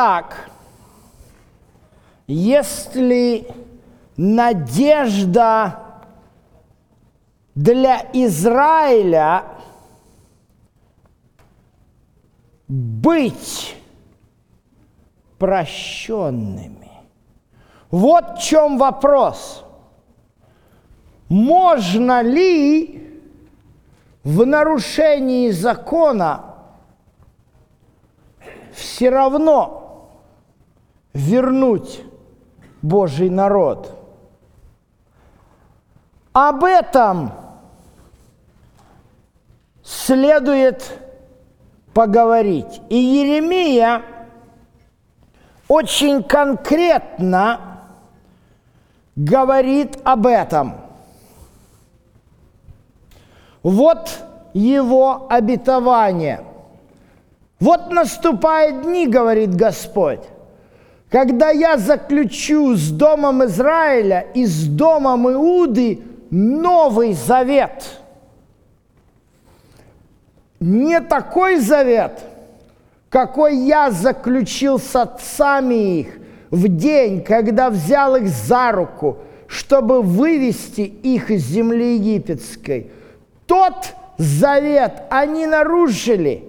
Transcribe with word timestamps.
Итак, 0.00 0.48
если 2.26 3.46
надежда 4.16 5.78
для 7.54 8.08
Израиля 8.14 9.44
быть 12.66 13.76
прощенными. 15.38 16.92
Вот 17.90 18.38
в 18.38 18.42
чем 18.42 18.78
вопрос. 18.78 19.66
Можно 21.28 22.22
ли 22.22 23.20
в 24.24 24.46
нарушении 24.46 25.50
закона 25.50 26.54
все 28.72 29.10
равно 29.10 29.79
вернуть 31.12 32.02
Божий 32.82 33.30
народ? 33.30 33.96
Об 36.32 36.64
этом 36.64 37.32
следует 39.82 40.98
поговорить. 41.92 42.80
И 42.88 42.96
Еремия 42.96 44.02
очень 45.68 46.22
конкретно 46.22 47.80
говорит 49.16 49.98
об 50.04 50.26
этом. 50.26 50.74
Вот 53.62 54.10
его 54.54 55.26
обетование. 55.28 56.44
Вот 57.58 57.90
наступают 57.90 58.82
дни, 58.82 59.06
говорит 59.06 59.54
Господь, 59.54 60.22
когда 61.10 61.50
я 61.50 61.76
заключу 61.76 62.76
с 62.76 62.90
домом 62.90 63.44
Израиля 63.44 64.26
и 64.32 64.46
с 64.46 64.66
домом 64.66 65.28
Иуды 65.28 66.00
новый 66.30 67.14
завет. 67.14 67.98
Не 70.60 71.00
такой 71.00 71.58
завет, 71.58 72.20
какой 73.08 73.56
я 73.56 73.90
заключил 73.90 74.78
с 74.78 74.94
отцами 74.94 76.00
их 76.00 76.18
в 76.50 76.68
день, 76.68 77.24
когда 77.24 77.70
взял 77.70 78.14
их 78.14 78.28
за 78.28 78.70
руку, 78.70 79.18
чтобы 79.48 80.02
вывести 80.02 80.82
их 80.82 81.30
из 81.30 81.44
земли 81.44 81.96
египетской. 81.96 82.92
Тот 83.46 83.94
завет 84.16 85.02
они 85.10 85.46
нарушили, 85.46 86.44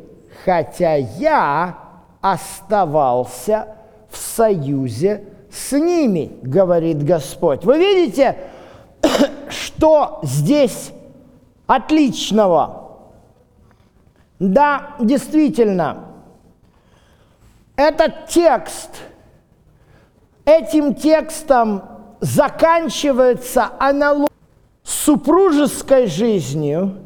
хотя 0.45 0.95
я 0.95 1.77
оставался 2.19 3.80
в 4.11 4.17
союзе 4.17 5.23
с 5.51 5.71
ними, 5.71 6.37
говорит 6.41 7.03
Господь. 7.03 7.63
Вы 7.65 7.77
видите, 7.77 8.37
что 9.49 10.19
здесь 10.23 10.91
отличного? 11.65 12.99
Да, 14.39 14.95
действительно, 14.99 16.05
этот 17.75 18.27
текст, 18.27 18.89
этим 20.45 20.95
текстом 20.95 21.83
заканчивается 22.19 23.69
аналогия 23.79 24.27
с 24.83 24.93
супружеской 25.05 26.07
жизнью 26.07 26.97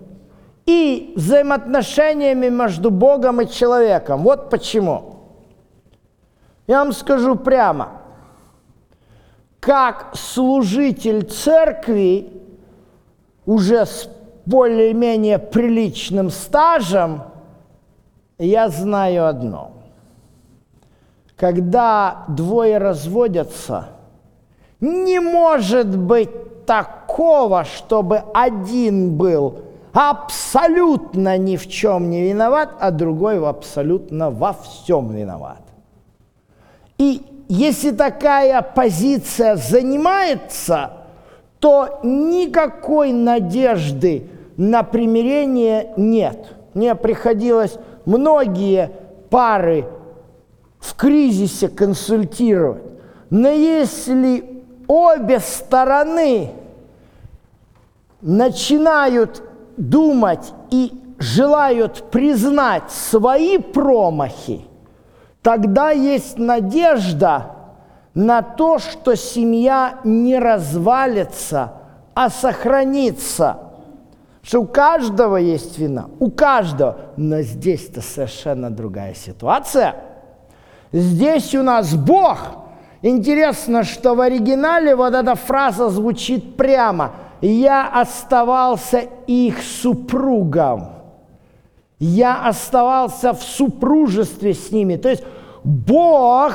и 0.66 1.14
взаимоотношениями 1.16 2.50
между 2.50 2.90
Богом 2.90 3.42
и 3.42 3.50
человеком. 3.50 4.24
Вот 4.24 4.50
почему. 4.50 5.15
Я 6.68 6.84
вам 6.84 6.94
скажу 6.94 7.36
прямо– 7.36 7.90
как 9.66 10.12
служитель 10.14 11.24
церкви, 11.24 12.32
уже 13.48 13.88
с 13.88 14.08
более-менее 14.46 15.40
приличным 15.40 16.30
стажем, 16.30 17.24
я 18.38 18.70
знаю 18.70 19.26
одно. 19.26 19.72
Когда 21.36 22.26
двое 22.28 22.78
разводятся, 22.78 23.88
не 24.80 25.20
может 25.20 25.98
быть 25.98 26.66
такого, 26.68 27.64
чтобы 27.64 28.22
один 28.36 29.18
был 29.18 29.62
абсолютно 29.94 31.40
ни 31.40 31.58
в 31.58 31.68
чем 31.68 32.12
не 32.12 32.30
виноват, 32.30 32.70
а 32.80 32.92
другой 32.92 33.44
абсолютно 33.44 34.30
во 34.30 34.54
всем 34.54 35.10
виноват. 35.10 35.65
И 36.98 37.22
если 37.48 37.92
такая 37.92 38.62
позиция 38.62 39.56
занимается, 39.56 40.94
то 41.60 42.00
никакой 42.04 43.12
надежды 43.12 44.28
на 44.58 44.84
примирение 44.84 45.94
нет. 45.98 46.56
Мне 46.74 46.96
приходилось 46.96 47.78
многие 48.06 48.92
пары 49.30 49.86
в 50.80 50.96
кризисе 50.96 51.68
консультировать. 51.68 52.84
Но 53.30 53.50
если 53.50 54.64
обе 54.88 55.40
стороны 55.40 56.52
начинают 58.22 59.44
думать 59.78 60.54
и 60.72 60.92
желают 61.20 62.10
признать 62.12 62.92
свои 62.92 63.58
промахи– 63.58 64.66
тогда 65.46 65.92
есть 65.92 66.40
надежда 66.40 67.52
на 68.16 68.42
то, 68.42 68.80
что 68.80 69.16
семья 69.16 70.00
не 70.04 70.40
развалится, 70.40 71.74
а 72.16 72.32
сохранится. 72.32 73.58
Что 74.42 74.62
у 74.62 74.66
каждого 74.66 75.38
есть 75.38 75.78
вина, 75.78 76.08
у 76.20 76.32
каждого. 76.32 76.98
Но 77.16 77.42
здесь-то 77.42 78.02
совершенно 78.02 78.72
другая 78.72 79.14
ситуация. 79.14 79.98
Здесь 80.92 81.54
у 81.54 81.62
нас 81.62 81.94
Бог. 81.94 82.40
Интересно, 83.04 83.84
что 83.84 84.16
в 84.16 84.22
оригинале 84.22 84.96
вот 84.96 85.14
эта 85.14 85.36
фраза 85.36 85.90
звучит 85.90 86.58
прямо. 86.58 87.12
«Я 87.42 87.88
оставался 87.88 89.04
их 89.28 89.62
супругом» 89.62 90.96
я 92.00 92.46
оставался 92.46 93.34
в 93.34 93.42
супружестве 93.42 94.54
с 94.54 94.72
ними. 94.72 94.98
То 94.98 95.10
есть 95.10 95.24
Бог 95.66 96.54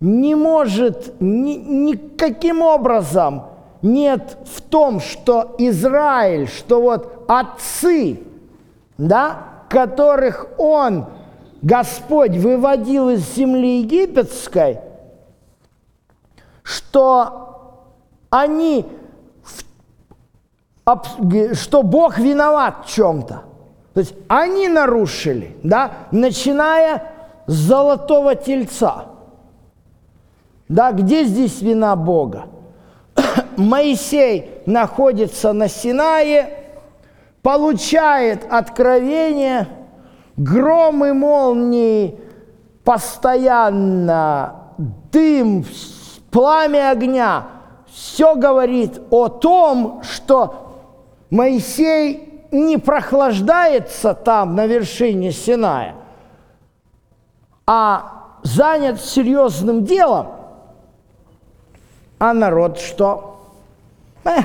не 0.00 0.34
может 0.34 1.14
ни, 1.20 1.54
никаким 1.54 2.60
образом 2.60 3.44
нет 3.82 4.36
в 4.52 4.60
том, 4.60 4.98
что 4.98 5.54
Израиль, 5.58 6.48
что 6.48 6.82
вот 6.82 7.24
отцы, 7.28 8.20
да, 8.98 9.62
которых 9.68 10.48
Он, 10.58 11.06
Господь, 11.62 12.36
выводил 12.36 13.10
из 13.10 13.20
земли 13.36 13.78
египетской, 13.78 14.80
что 16.64 17.84
они, 18.28 18.86
что 21.52 21.82
Бог 21.84 22.18
виноват 22.18 22.86
в 22.86 22.92
чем-то. 22.92 23.44
То 23.94 24.00
есть 24.00 24.14
они 24.26 24.66
нарушили, 24.66 25.56
да, 25.62 25.92
начиная 26.10 27.15
золотого 27.46 28.34
тельца. 28.34 29.06
Да, 30.68 30.92
где 30.92 31.24
здесь 31.24 31.60
вина 31.62 31.94
Бога? 31.96 32.46
Моисей 33.56 34.50
находится 34.66 35.52
на 35.52 35.68
Синае, 35.68 36.50
получает 37.42 38.46
откровение, 38.50 39.68
гром 40.36 41.04
и 41.04 41.12
молнии 41.12 42.18
постоянно, 42.84 44.54
дым, 45.12 45.64
пламя 46.30 46.90
огня, 46.90 47.46
все 47.92 48.34
говорит 48.36 49.00
о 49.10 49.28
том, 49.28 50.02
что 50.02 50.84
Моисей 51.30 52.44
не 52.52 52.76
прохлаждается 52.78 54.14
там, 54.14 54.54
на 54.54 54.66
вершине 54.66 55.32
Синая, 55.32 55.94
а 57.66 58.38
занят 58.42 59.00
серьезным 59.00 59.84
делом, 59.84 60.28
а 62.18 62.32
народ 62.32 62.78
что? 62.78 63.40
Э, 64.24 64.40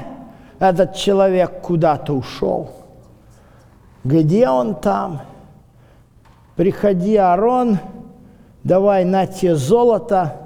этот 0.59 0.95
человек 0.95 1.61
куда-то 1.61 2.13
ушел. 2.13 2.71
Где 4.03 4.49
он 4.49 4.75
там? 4.75 5.21
Приходи, 6.55 7.15
Арон, 7.15 7.79
давай 8.63 9.05
на 9.05 9.25
тебе 9.27 9.55
золото, 9.55 10.37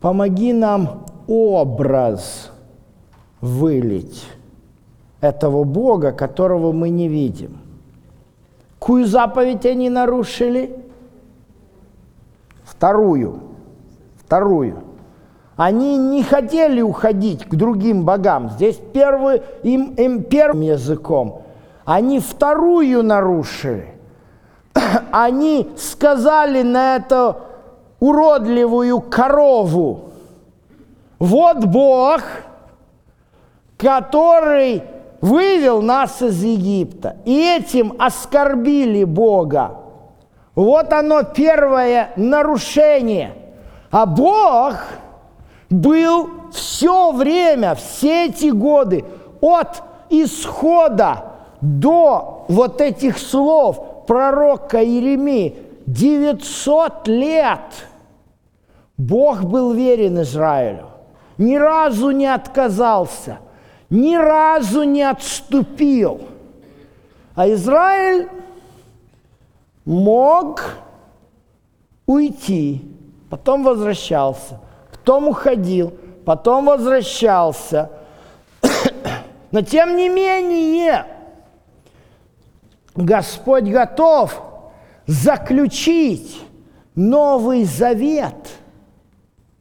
помоги 0.00 0.52
нам 0.52 1.06
образ 1.26 2.50
вылить 3.40 4.24
этого 5.20 5.64
Бога, 5.64 6.12
которого 6.12 6.72
мы 6.72 6.88
не 6.88 7.08
видим. 7.08 7.58
Кую 8.78 9.06
заповедь 9.06 9.66
они 9.66 9.90
нарушили? 9.90 10.85
Вторую. 12.76 13.40
Вторую. 14.18 14.82
Они 15.56 15.96
не 15.96 16.22
хотели 16.22 16.82
уходить 16.82 17.46
к 17.46 17.54
другим 17.54 18.04
богам. 18.04 18.50
Здесь 18.50 18.78
первый, 18.92 19.42
им, 19.62 19.94
им 19.94 20.22
первым 20.22 20.60
языком. 20.60 21.42
Они 21.86 22.20
вторую 22.20 23.02
нарушили. 23.02 23.94
Они 25.12 25.70
сказали 25.78 26.62
на 26.62 26.96
эту 26.96 27.36
уродливую 28.00 29.00
корову, 29.00 30.00
вот 31.18 31.64
Бог, 31.64 32.20
который 33.78 34.82
вывел 35.22 35.80
нас 35.80 36.20
из 36.20 36.42
Египта. 36.42 37.16
И 37.24 37.56
этим 37.56 37.94
оскорбили 37.98 39.04
Бога. 39.04 39.85
Вот 40.56 40.92
оно 40.92 41.22
первое 41.22 42.12
нарушение. 42.16 43.34
А 43.90 44.06
Бог 44.06 44.74
был 45.68 46.30
все 46.50 47.12
время, 47.12 47.74
все 47.74 48.26
эти 48.26 48.46
годы, 48.50 49.04
от 49.40 49.82
исхода 50.08 51.34
до 51.60 52.46
вот 52.48 52.80
этих 52.80 53.18
слов 53.18 54.06
пророка 54.06 54.82
Иеремии, 54.82 55.58
900 55.86 57.06
лет 57.06 57.60
Бог 58.96 59.42
был 59.42 59.72
верен 59.72 60.22
Израилю. 60.22 60.86
Ни 61.36 61.56
разу 61.56 62.12
не 62.12 62.26
отказался, 62.26 63.38
ни 63.90 64.16
разу 64.16 64.84
не 64.84 65.02
отступил. 65.02 66.22
А 67.34 67.46
Израиль 67.50 68.28
мог 69.86 70.76
уйти, 72.04 72.82
потом 73.30 73.64
возвращался 73.64 74.60
потом 75.06 75.28
уходил, 75.28 75.94
потом 76.24 76.66
возвращался. 76.66 77.92
Но 79.52 79.62
тем 79.62 79.94
не 79.94 80.08
менее, 80.08 81.06
Господь 82.96 83.64
готов 83.64 84.42
заключить 85.06 86.42
Новый 86.96 87.62
Завет. 87.62 88.34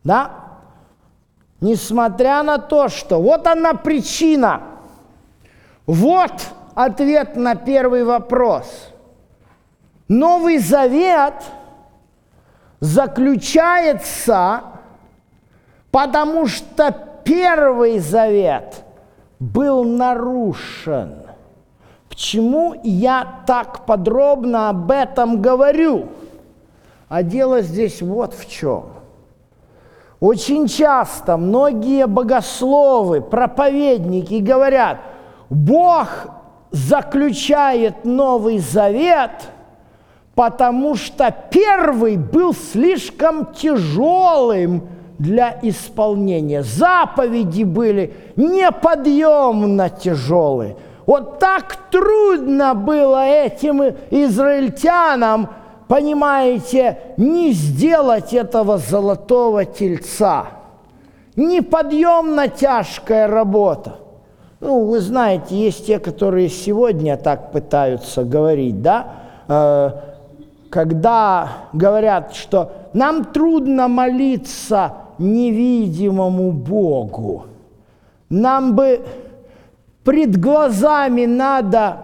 Да? 0.03 0.31
Несмотря 1.61 2.41
на 2.41 2.57
то, 2.57 2.89
что 2.89 3.21
вот 3.21 3.45
она 3.45 3.75
причина, 3.75 4.63
вот 5.85 6.33
ответ 6.73 7.35
на 7.35 7.53
первый 7.53 8.03
вопрос. 8.03 8.65
Новый 10.07 10.57
Завет 10.59 11.33
заключается 12.79 14.61
потому 15.95 16.45
что 16.45 16.93
Первый 17.23 17.99
Завет 17.99 18.83
был 19.39 19.85
нарушен. 19.85 21.19
Почему 22.09 22.75
я 22.83 23.43
так 23.47 23.85
подробно 23.85 24.67
об 24.67 24.91
этом 24.91 25.41
говорю? 25.41 26.09
А 27.07 27.23
дело 27.23 27.61
здесь 27.61 28.01
вот 28.01 28.33
в 28.33 28.51
чем. 28.51 28.87
Очень 30.19 30.67
часто 30.67 31.37
многие 31.37 32.07
богословы, 32.07 33.21
проповедники 33.21 34.41
говорят, 34.41 34.97
Бог 35.49 36.09
заключает 36.71 38.03
Новый 38.03 38.59
Завет, 38.59 39.31
потому 40.35 40.95
что 40.95 41.33
первый 41.49 42.17
был 42.17 42.53
слишком 42.53 43.53
тяжелым 43.53 44.89
для 45.17 45.57
исполнения. 45.61 46.61
Заповеди 46.61 47.63
были 47.63 48.13
неподъемно 48.35 49.89
тяжелые. 49.89 50.75
Вот 51.05 51.39
так 51.39 51.77
трудно 51.89 52.73
было 52.73 53.25
этим 53.25 53.81
израильтянам, 54.09 55.49
понимаете, 55.87 56.99
не 57.15 57.51
сделать 57.51 58.33
этого 58.33 58.77
золотого 58.77 59.63
тельца. 59.65 60.47
Неподъемно 61.37 62.47
тяжкая 62.47 63.27
работа. 63.27 63.97
Ну, 64.59 64.85
вы 64.85 64.99
знаете, 64.99 65.55
есть 65.55 65.85
те, 65.85 65.99
которые 65.99 66.49
сегодня 66.49 67.17
так 67.17 67.51
пытаются 67.51 68.23
говорить, 68.23 68.81
да, 68.81 69.07
э, 69.47 69.91
когда 70.75 71.69
говорят, 71.71 72.35
что 72.35 72.89
нам 72.91 73.23
трудно 73.23 73.87
молиться 73.87 74.91
невидимому 75.17 76.51
Богу. 76.51 77.45
Нам 78.29 78.75
бы 78.75 78.99
пред 80.03 80.37
глазами 80.37 81.25
надо 81.27 81.99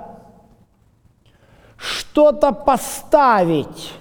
что-то 1.76 2.54
поставить. 2.54 3.92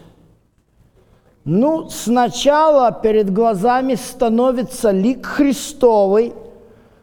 Ну, 1.44 1.88
сначала 1.90 2.92
перед 2.92 3.32
глазами 3.32 3.96
становится 3.96 4.92
лик 4.92 5.26
Христовый, 5.26 6.32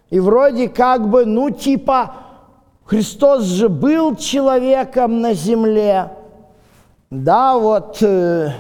и 0.10 0.22
вроде 0.22 0.70
как 0.70 1.10
бы, 1.10 1.26
ну, 1.26 1.50
типа, 1.50 2.14
Христос 2.86 3.44
же 3.44 3.68
был 3.68 4.16
человеком 4.16 5.20
на 5.20 5.34
земле. 5.34 6.12
Да, 7.10 7.58
вот 7.58 8.00
э, 8.02 8.52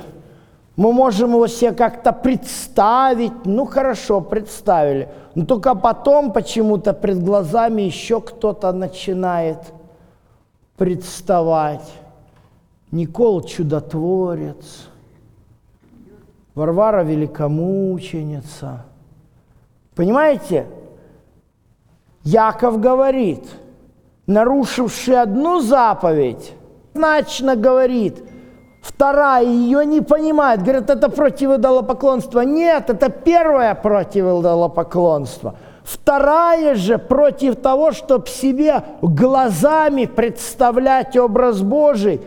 мы 0.78 0.94
можем 0.94 1.32
его 1.32 1.48
себе 1.48 1.74
как-то 1.74 2.14
представить. 2.14 3.46
Ну 3.46 3.66
хорошо, 3.66 4.22
представили. 4.22 5.10
Но 5.36 5.46
только 5.46 5.76
потом 5.76 6.32
почему-то 6.32 6.94
пред 6.94 7.22
глазами 7.24 7.82
еще 7.82 8.22
кто-то 8.22 8.72
начинает 8.72 9.60
представать. 10.78 11.92
Никол 12.90 13.42
чудотворец, 13.42 14.88
Варвара 16.56 17.04
великомученица. 17.04 18.86
Понимаете? 19.94 20.68
Яков 22.24 22.80
говорит, 22.80 23.44
нарушивший 24.26 25.22
одну 25.22 25.60
заповедь, 25.60 26.54
значно 26.94 27.58
говорит– 27.58 28.24
Вторая 28.82 29.46
ее 29.46 29.86
не 29.86 30.02
понимает, 30.02 30.62
говорят, 30.64 30.90
это 30.90 31.10
противоидолопоклонство. 31.10 32.42
Нет, 32.42 32.90
это 32.90 33.10
первое 33.10 33.76
противоидолопоклонство. 33.76 35.56
Вторая 35.84 36.76
же 36.76 36.98
против 36.98 37.56
того, 37.58 37.92
чтобы 37.92 38.28
себе 38.28 38.84
глазами 39.02 40.06
представлять 40.06 41.16
образ 41.16 41.62
Божий. 41.62 42.22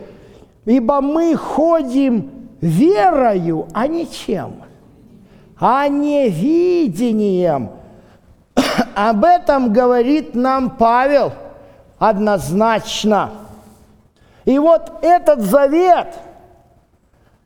Ибо 0.65 1.01
мы 1.01 1.35
ходим 1.35 2.31
верою, 2.61 3.67
а 3.73 3.87
не 3.87 4.09
чем, 4.09 4.63
а 5.59 5.87
не 5.87 6.29
видением. 6.29 7.71
Об 8.95 9.25
этом 9.25 9.73
говорит 9.73 10.35
нам 10.35 10.71
Павел 10.71 11.33
однозначно. 11.99 13.31
И 14.45 14.57
вот 14.57 14.99
этот 15.01 15.41
завет– 15.41 16.07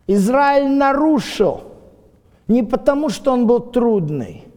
Израиль 0.08 0.70
нарушил 0.70 1.64
не 2.48 2.64
потому, 2.64 3.10
что 3.10 3.32
он 3.32 3.48
был 3.48 3.60
трудный, 3.60 4.48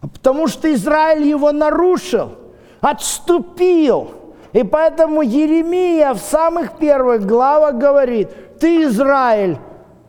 а 0.00 0.08
потому 0.08 0.48
что 0.48 0.72
Израиль 0.72 1.26
его 1.26 1.52
нарушил, 1.52 2.32
отступил. 2.80 4.10
И 4.52 4.62
поэтому 4.62 5.20
Еремия 5.20 6.14
в 6.14 6.18
самых 6.18 6.78
первых 6.78 7.26
главах 7.26 7.74
говорит, 7.74 8.58
ты, 8.58 8.84
Израиль, 8.84 9.58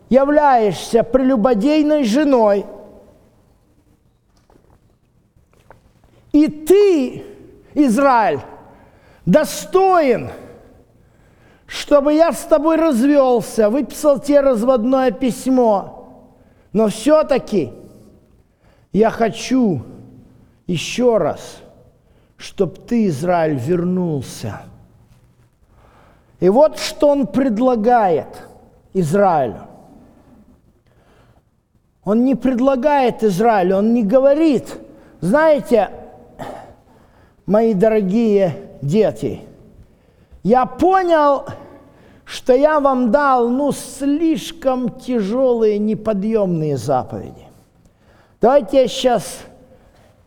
являешься 0.08 1.02
прелюбодейной 1.02 2.04
женой, 2.04 2.64
и 6.32 6.48
ты, 6.48 7.24
Израиль, 7.74 8.40
достоин– 9.26 10.30
чтобы 11.68 12.14
я 12.14 12.32
с 12.32 12.44
тобой 12.44 12.76
развелся, 12.76 13.68
выписал 13.68 14.18
тебе 14.18 14.40
разводное 14.40 15.10
письмо. 15.10 16.24
Но 16.72 16.88
все-таки 16.88 17.72
я 18.90 19.10
хочу 19.10 19.82
еще 20.66 21.18
раз, 21.18 21.58
чтобы 22.38 22.76
ты, 22.76 23.08
Израиль, 23.08 23.58
вернулся. 23.58 24.62
И 26.40 26.48
вот 26.48 26.78
что 26.78 27.08
он 27.08 27.26
предлагает 27.26 28.28
Израилю. 28.94 29.66
Он 32.02 32.24
не 32.24 32.34
предлагает 32.34 33.22
Израилю, 33.22 33.76
он 33.76 33.92
не 33.92 34.04
говорит, 34.04 34.74
знаете, 35.20 35.90
мои 37.44 37.74
дорогие 37.74 38.54
дети– 38.80 39.42
я 40.42 40.66
понял, 40.66 41.46
что 42.24 42.54
я 42.54 42.80
вам 42.80 43.10
дал, 43.10 43.48
ну, 43.48 43.72
слишком 43.72 44.90
тяжелые, 44.90 45.78
неподъемные 45.78 46.76
заповеди. 46.76 47.46
Давайте 48.40 48.82
я 48.82 48.88
сейчас 48.88 49.40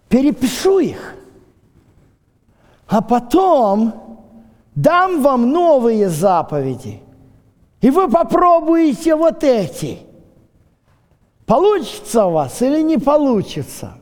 перепишу 0.09 0.79
их, 0.79 1.15
а 2.87 3.01
потом 3.01 3.93
дам 4.75 5.21
вам 5.21 5.51
новые 5.51 6.09
заповеди, 6.09 7.01
и 7.79 7.89
вы 7.89 8.09
попробуете 8.09 9.15
вот 9.15 9.43
эти. 9.43 9.99
Получится 11.45 12.25
у 12.25 12.31
вас 12.31 12.61
или 12.61 12.81
не 12.81 12.97
получится? 12.97 13.97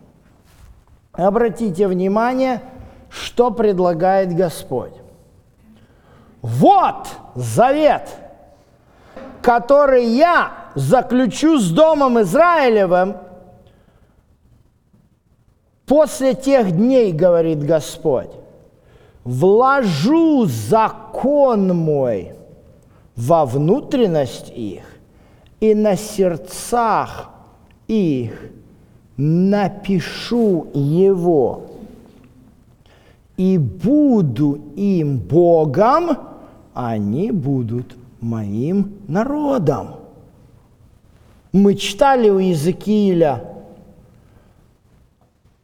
Обратите 1.12 1.88
внимание, 1.88 2.62
что 3.10 3.52
предлагает 3.52 4.36
Господь. 4.36 4.94
Вот 6.42 7.08
завет, 7.36 8.10
который 9.42 10.06
я 10.06 10.52
заключу 10.76 11.58
с 11.58 11.70
Домом 11.72 12.22
Израилевым 12.22 13.18
после 15.86 16.34
тех 16.34 16.72
дней, 16.72 17.12
говорит 17.12 17.64
Господь, 17.64 18.32
вложу 19.24 20.46
закон 20.46 21.76
мой 21.76 22.34
во 23.16 23.46
внутренность 23.46 24.50
их 24.56 24.84
и 25.60 25.76
на 25.76 25.98
сердцах 25.98 27.30
их 27.88 28.32
напишу 29.18 30.68
его 30.74 31.64
и 33.36 33.58
буду 33.58 34.60
им 34.76 35.18
Богом, 35.18 36.18
они 36.80 37.32
будут 37.32 37.98
моим 38.22 39.00
народом. 39.10 39.98
Мы 41.52 41.76
читали 41.76 42.30
у 42.30 42.40
Иезекииля, 42.40 43.44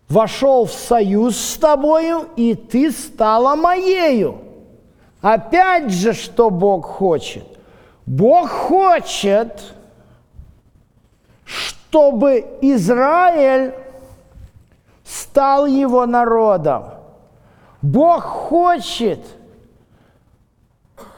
вошел 0.10 0.66
в 0.66 0.74
союз 0.74 1.38
с 1.38 1.58
тобою, 1.58 2.28
и 2.36 2.54
ты 2.54 2.92
стала 2.92 3.56
моею. 3.56 4.42
Опять 5.22 5.90
же, 5.90 6.12
что 6.12 6.50
Бог 6.50 6.86
хочет? 6.86 7.46
Бог 8.06 8.50
хочет, 8.50 9.74
чтобы 11.46 12.46
Израиль 12.62 13.74
стал 15.06 15.66
его 15.66 16.06
народом. 16.06 16.84
Бог 17.82 18.24
хочет– 18.24 19.22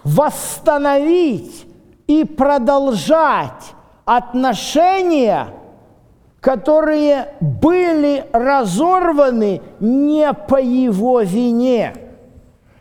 восстановить 0.07 1.67
и 2.07 2.23
продолжать 2.23 3.73
отношения, 4.05 5.49
которые 6.39 7.33
были 7.41 8.25
разорваны 8.31 9.61
не 9.81 10.31
по 10.33 10.61
его 10.61 11.19
вине. 11.21 11.93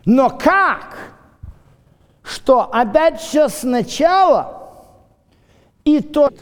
Но 0.05 0.29
как? 0.29 0.95
Что 2.23 2.61
опять 2.61 3.19
все 3.19 3.49
сначала, 3.49 4.69
и 5.83 5.99
тот, 5.99 6.33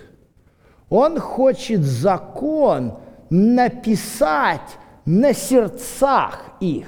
он 0.92 1.20
хочет 1.20 1.82
закон 1.82 2.94
написать 3.32 4.78
на 5.06 5.34
сердцах 5.34 6.42
их. 6.60 6.88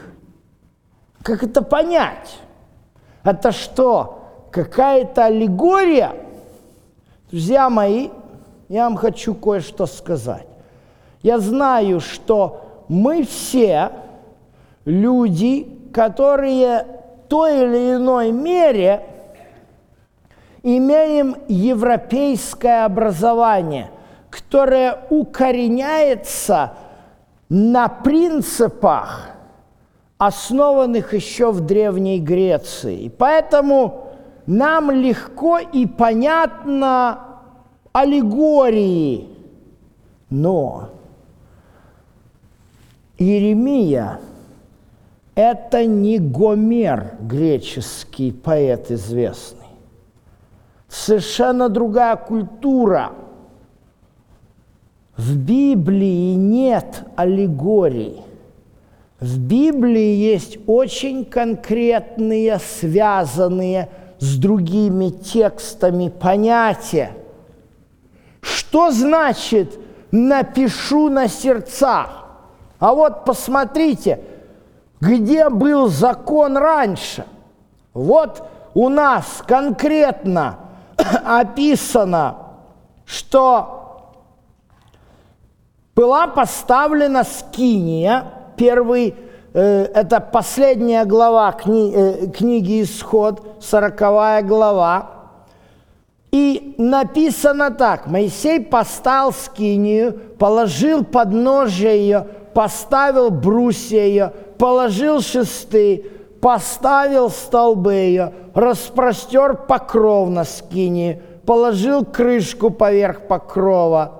Как 1.23 1.41
это 1.41 1.63
понять? 1.63 2.37
Это 3.27 3.51
что? 3.51 4.23
Какая-то 4.51 5.25
аллегория? 5.25 6.15
Друзья 7.29 7.69
мои, 7.69 8.07
я 8.69 8.85
вам 8.85 8.95
хочу 8.95 9.35
кое-что 9.35 9.85
сказать. 9.85 10.47
Я 11.23 11.39
знаю, 11.39 11.99
что 11.99 12.85
мы 12.87 13.25
все 13.25 13.91
люди, 14.85 15.67
которые 15.93 16.83
в 17.25 17.27
той 17.27 17.63
или 17.63 17.95
иной 17.95 18.31
мере 18.31 19.03
имеем 20.63 21.35
европейское 21.49 22.85
образование, 22.85 23.91
которое 24.29 24.99
укореняется 25.09 26.75
на 27.49 27.89
принципах– 27.89 29.31
основанных 30.17 31.13
еще 31.13 31.51
в 31.51 31.61
Древней 31.61 32.19
Греции. 32.19 33.11
Поэтому 33.17 34.07
нам 34.45 34.91
легко 34.91 35.59
и 35.59 35.85
понятно 35.85 37.19
аллегории. 37.93 39.29
Но 40.29 40.89
Иеремия– 43.17 44.19
это 45.35 45.85
не 45.85 46.19
Гомер, 46.19 47.17
греческий 47.21 48.31
поэт 48.31 48.91
известный. 48.91 49.67
Совершенно 50.87 51.69
другая 51.69 52.15
культура. 52.15 53.11
В 55.15 55.37
Библии 55.37 56.33
нет 56.35 57.03
аллегорий. 57.15 58.26
В 59.19 59.39
Библии 59.39 60.13
есть 60.13 60.59
очень 60.67 61.25
конкретные, 61.25 62.59
связанные 62.59 63.89
с 64.19 64.37
другими 64.37 65.09
текстами 65.09 66.09
понятия. 66.09 67.13
Что 68.41 68.91
значит 68.91 69.79
«напишу 70.11 71.09
на 71.09 71.27
сердцах»? 71.27 72.25
А 72.77 72.93
вот 72.93 73.25
посмотрите, 73.25 74.21
где 75.01 75.49
был 75.49 75.87
закон 75.87 76.55
раньше. 76.55 77.25
Вот 77.95 78.47
у 78.75 78.87
нас 78.87 79.43
конкретно 79.47 80.59
описано, 81.25 82.37
что 83.03 84.13
была 85.95 86.27
поставлена 86.27 87.23
скиния– 87.23 88.33
первый, 88.57 89.15
э, 89.53 89.87
это 89.93 90.19
последняя 90.19 91.05
глава 91.05 91.51
кни, 91.53 91.93
э, 91.95 92.27
книги 92.27 92.81
Исход, 92.81 93.41
сороковая 93.61 94.41
глава. 94.41 95.11
И 96.31 96.75
написано 96.77 97.71
так, 97.71 98.07
Моисей 98.07 98.59
постал 98.59 99.31
скинию, 99.31 100.19
положил 100.37 101.05
подножие 101.05 101.99
ее, 101.99 102.27
поставил 102.53 103.29
брусья 103.29 104.01
ее, 104.01 104.33
положил 104.57 105.21
шесты, 105.21 106.05
поставил 106.41 107.29
столбы 107.29 107.93
ее, 107.93 108.33
распростер 108.53 109.55
покров 109.55 110.29
на 110.29 110.43
скинии, 110.43 111.21
положил 111.45 112.03
крышку 112.03 112.69
поверх 112.69 113.27
покрова– 113.27 114.11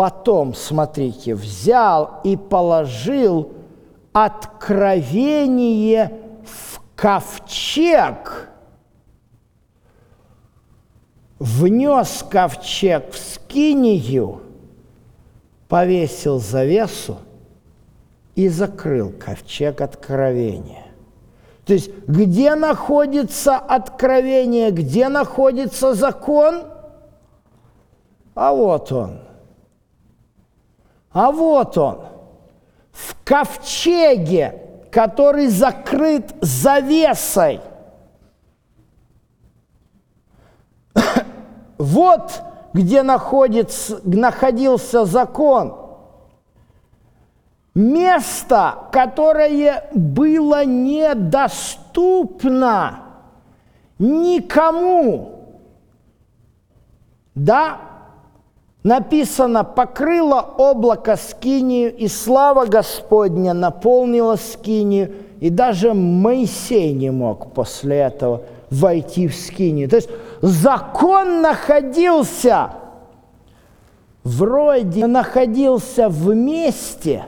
Потом, 0.00 0.54
смотрите, 0.54 1.34
взял 1.34 2.20
и 2.24 2.34
положил 2.34 3.52
откровение 4.14 6.10
в 6.42 6.80
ковчег, 6.96 8.48
внес 11.38 12.24
ковчег 12.30 13.12
в 13.12 13.18
скинию, 13.18 14.40
повесил 15.68 16.38
завесу 16.38 17.18
и 18.36 18.48
закрыл 18.48 19.12
ковчег 19.12 19.82
откровения. 19.82 20.86
То 21.66 21.74
есть, 21.74 21.90
где 22.08 22.54
находится 22.54 23.58
откровение, 23.58 24.70
где 24.70 25.10
находится 25.10 25.92
закон? 25.92 26.62
А 28.34 28.54
вот 28.54 28.92
он– 28.92 29.24
а 31.12 31.30
вот 31.32 31.76
он, 31.78 32.00
в 32.92 33.16
ковчеге, 33.24 34.62
который 34.90 35.46
закрыт 35.48 36.34
завесой. 36.40 37.60
Вот 41.78 42.42
где 42.74 43.02
находится, 43.02 44.00
находился 44.04 45.04
закон. 45.06 45.76
Место, 47.74 48.88
которое 48.92 49.88
было 49.94 50.64
недоступно 50.64 51.90
никому. 53.98 55.56
Да, 57.34 57.78
написано, 58.82 59.64
покрыло 59.64 60.40
облако 60.40 61.16
скинию, 61.16 61.94
и 61.94 62.08
слава 62.08 62.66
Господня 62.66 63.52
наполнила 63.52 64.36
скинию, 64.36 65.12
и 65.40 65.50
даже 65.50 65.94
Моисей 65.94 66.92
не 66.92 67.10
мог 67.10 67.52
после 67.52 67.98
этого 67.98 68.42
войти 68.70 69.28
в 69.28 69.34
скинию. 69.34 69.88
То 69.88 69.96
есть 69.96 70.08
закон 70.42 71.42
находился 71.42 72.70
вроде 74.24 75.06
находился 75.06 76.08
в 76.08 76.34
месте, 76.34 77.26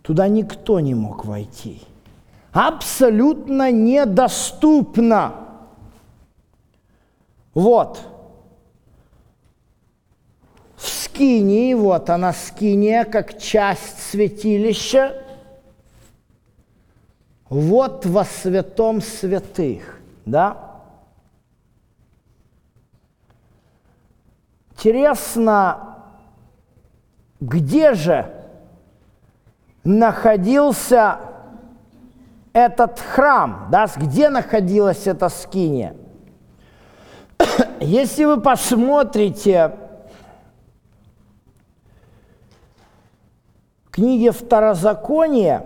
Туда 0.03 0.29
никто 0.29 0.81
не 0.81 0.95
мог 0.95 1.25
войти. 1.25 1.83
Абсолютно 2.53 3.73
недоступно. 3.73 5.35
Вот. 7.55 8.01
В 10.77 10.87
Скинии, 10.87 11.73
вот 11.75 12.11
она 12.11 12.33
Скиния, 12.33 13.05
как 13.05 13.39
часть 13.39 14.03
святилища. 14.11 15.19
Вот 17.49 18.05
во 18.07 18.25
святом 18.25 19.01
святых, 19.01 20.01
да? 20.25 20.81
Интересно, 24.71 25.99
где 27.41 27.95
же 27.95 28.35
находился 29.85 31.32
этот 32.53 33.01
храм, 33.01 33.69
да, 33.71 33.87
где 33.97 34.29
находилась 34.29 35.07
эта 35.07 35.29
скиния. 35.29 35.97
Если 37.81 38.25
вы 38.25 38.41
посмотрите 38.41 39.77
книги 43.91 44.31
Второзакония, 44.31 45.65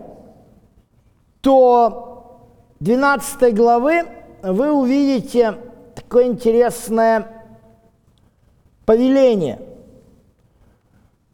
то 1.41 2.49
12 2.81 3.55
главы 3.55 4.03
вы 4.43 4.73
увидите 4.73 5.57
такое 5.95 6.27
интересное 6.27 7.45
повеление. 8.85 9.61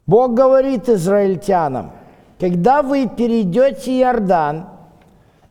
Бог 0.05 0.33
говорит 0.33 0.89
израильтянам– 0.89 1.91
когда 2.43 2.81
вы 2.81 3.07
перейдете 3.07 4.01
Иордан 4.01 4.67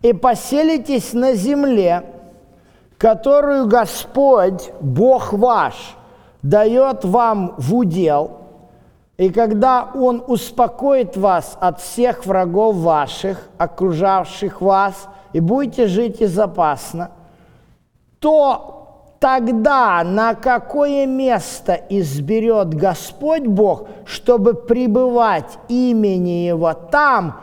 и 0.02 0.12
поселитесь 0.12 1.12
на 1.12 1.34
земле, 1.34 2.04
которую 2.98 3.66
Господь, 3.66 4.70
Бог 4.80 5.32
ваш, 5.32 5.96
дает 6.42 7.04
вам 7.04 7.54
в 7.56 7.74
удел, 7.74 8.38
и 9.16 9.30
когда 9.30 9.88
Он 9.94 10.22
успокоит 10.26 11.16
вас 11.16 11.56
от 11.60 11.80
всех 11.80 12.26
врагов 12.26 12.76
ваших, 12.76 13.48
окружавших 13.58 14.60
вас, 14.60 15.08
и 15.32 15.40
будете 15.40 15.86
жить 15.86 16.20
безопасно, 16.20 17.12
то 18.18 19.14
тогда 19.20 20.02
на 20.04 20.34
какое 20.34 21.06
место 21.06 21.74
изберет 21.88 22.74
Господь 22.74 23.46
Бог, 23.46 23.86
чтобы 24.04 24.54
пребывать 24.54 25.58
имени 25.68 26.46
Его 26.46 26.72
там, 26.72 27.40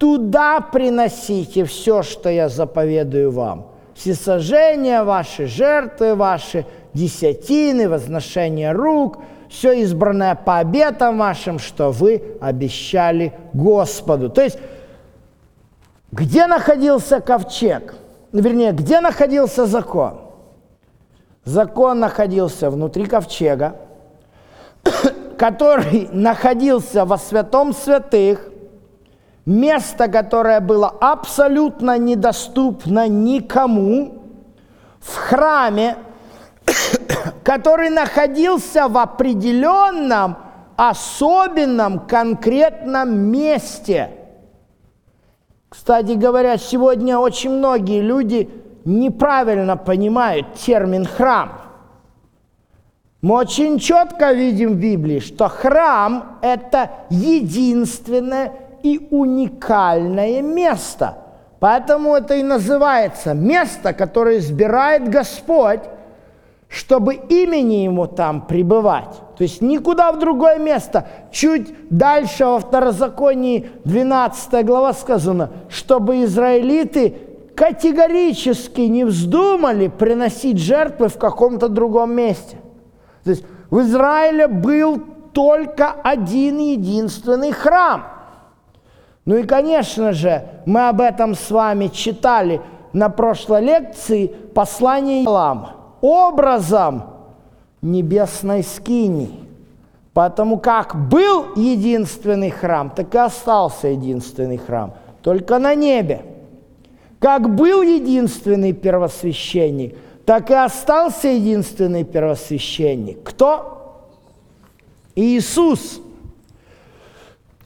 туда 0.00 0.60
приносите 0.62 1.64
все, 1.66 2.02
что 2.02 2.30
я 2.30 2.48
заповедую 2.48 3.30
вам. 3.30 3.66
Всесожжения 3.94 5.04
ваши, 5.04 5.46
жертвы 5.46 6.14
ваши, 6.14 6.64
десятины, 6.94 7.86
возношение 7.86 8.72
рук, 8.72 9.18
все 9.50 9.72
избранное 9.82 10.34
по 10.34 10.58
обетам 10.58 11.18
вашим, 11.18 11.58
что 11.58 11.90
вы 11.90 12.22
обещали 12.40 13.34
Господу. 13.52 14.30
То 14.30 14.42
есть, 14.42 14.58
где 16.12 16.46
находился 16.46 17.20
ковчег? 17.20 17.94
Вернее, 18.32 18.72
где 18.72 19.00
находился 19.00 19.66
закон? 19.66 20.20
Закон 21.44 22.00
находился 22.00 22.70
внутри 22.70 23.04
ковчега, 23.04 23.76
который 25.36 26.08
находился 26.10 27.04
во 27.04 27.18
святом 27.18 27.74
святых, 27.74 28.49
место, 29.46 30.08
которое 30.08 30.60
было 30.60 30.88
абсолютно 30.88 31.98
недоступно 31.98 33.08
никому, 33.08 34.22
в 35.00 35.16
храме, 35.16 35.96
который 37.42 37.90
находился 37.90 38.88
в 38.88 38.98
определенном, 38.98 40.36
особенном, 40.76 42.00
конкретном 42.00 43.14
месте. 43.14 44.10
Кстати 45.68 46.12
говоря, 46.12 46.56
сегодня 46.56 47.18
очень 47.18 47.50
многие 47.50 48.00
люди 48.00 48.50
неправильно 48.84 49.76
понимают 49.76 50.54
термин 50.54 51.04
«храм». 51.06 51.52
Мы 53.22 53.36
очень 53.36 53.78
четко 53.78 54.32
видим 54.32 54.70
в 54.70 54.76
Библии, 54.76 55.18
что 55.18 55.48
храм– 55.48 56.38
это 56.42 56.90
единственное 57.10 58.54
и 58.82 59.08
уникальное 59.10 60.42
место. 60.42 61.18
Поэтому 61.58 62.14
это 62.14 62.34
и 62.34 62.42
называется 62.42 63.34
место, 63.34 63.92
которое 63.92 64.38
избирает 64.38 65.08
Господь, 65.08 65.80
чтобы 66.68 67.14
имени 67.14 67.84
Ему 67.84 68.06
там 68.06 68.42
пребывать. 68.46 69.20
То 69.36 69.42
есть 69.42 69.60
никуда 69.60 70.12
в 70.12 70.18
другое 70.18 70.58
место. 70.58 71.06
Чуть 71.32 71.74
дальше 71.90 72.44
во 72.46 72.60
Второзаконии 72.60 73.70
12 73.84 74.64
глава 74.64 74.92
сказано, 74.92 75.50
чтобы 75.68 76.24
израилиты 76.24 77.14
категорически 77.56 78.82
не 78.82 79.04
вздумали 79.04 79.88
приносить 79.88 80.58
жертвы 80.58 81.08
в 81.08 81.18
каком-то 81.18 81.68
другом 81.68 82.14
месте. 82.14 82.56
То 83.24 83.30
есть 83.30 83.44
в 83.70 83.80
Израиле 83.80 84.46
был 84.46 85.02
только 85.32 85.90
один 85.90 86.58
единственный 86.58 87.52
храм. 87.52 88.04
Ну 89.24 89.36
и, 89.36 89.42
конечно 89.44 90.12
же, 90.12 90.44
мы 90.66 90.88
об 90.88 91.00
этом 91.00 91.34
с 91.34 91.50
вами 91.50 91.88
читали 91.88 92.60
на 92.92 93.08
прошлой 93.08 93.62
лекции 93.62 94.26
послание 94.26 95.24
Илам 95.24 95.68
образом 96.00 97.04
небесной 97.82 98.62
скини. 98.62 99.30
Потому 100.12 100.58
как 100.58 101.08
был 101.08 101.54
единственный 101.54 102.50
храм, 102.50 102.90
так 102.90 103.14
и 103.14 103.18
остался 103.18 103.88
единственный 103.88 104.56
храм, 104.56 104.94
только 105.22 105.58
на 105.58 105.74
небе. 105.74 106.24
Как 107.20 107.54
был 107.54 107.82
единственный 107.82 108.72
первосвященник, 108.72 109.96
так 110.24 110.50
и 110.50 110.54
остался 110.54 111.28
единственный 111.28 112.02
первосвященник. 112.02 113.22
Кто? 113.22 114.08
Иисус. 115.14 116.00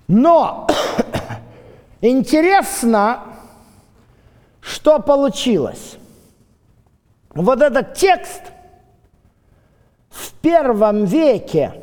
Но 0.07 0.67
интересно, 2.11 3.23
что 4.61 4.99
получилось. 5.01 5.97
Вот 7.35 7.62
этот 7.62 7.95
текст 7.95 8.43
в 10.11 10.33
первом 10.35 11.05
веке 11.05 11.75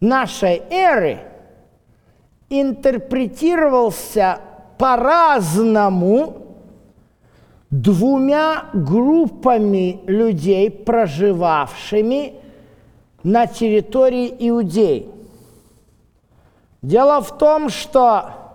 нашей 0.00 0.62
эры 0.70 1.20
интерпретировался 2.48 4.40
по-разному 4.78 6.46
двумя 7.70 8.66
группами 8.72 10.00
людей, 10.06 10.70
проживавшими 10.70 12.34
на 13.22 13.46
территории 13.46 14.34
Иудеи. 14.38 15.10
Дело 16.80 17.20
в 17.20 17.36
том, 17.36 17.68
что 17.68 18.47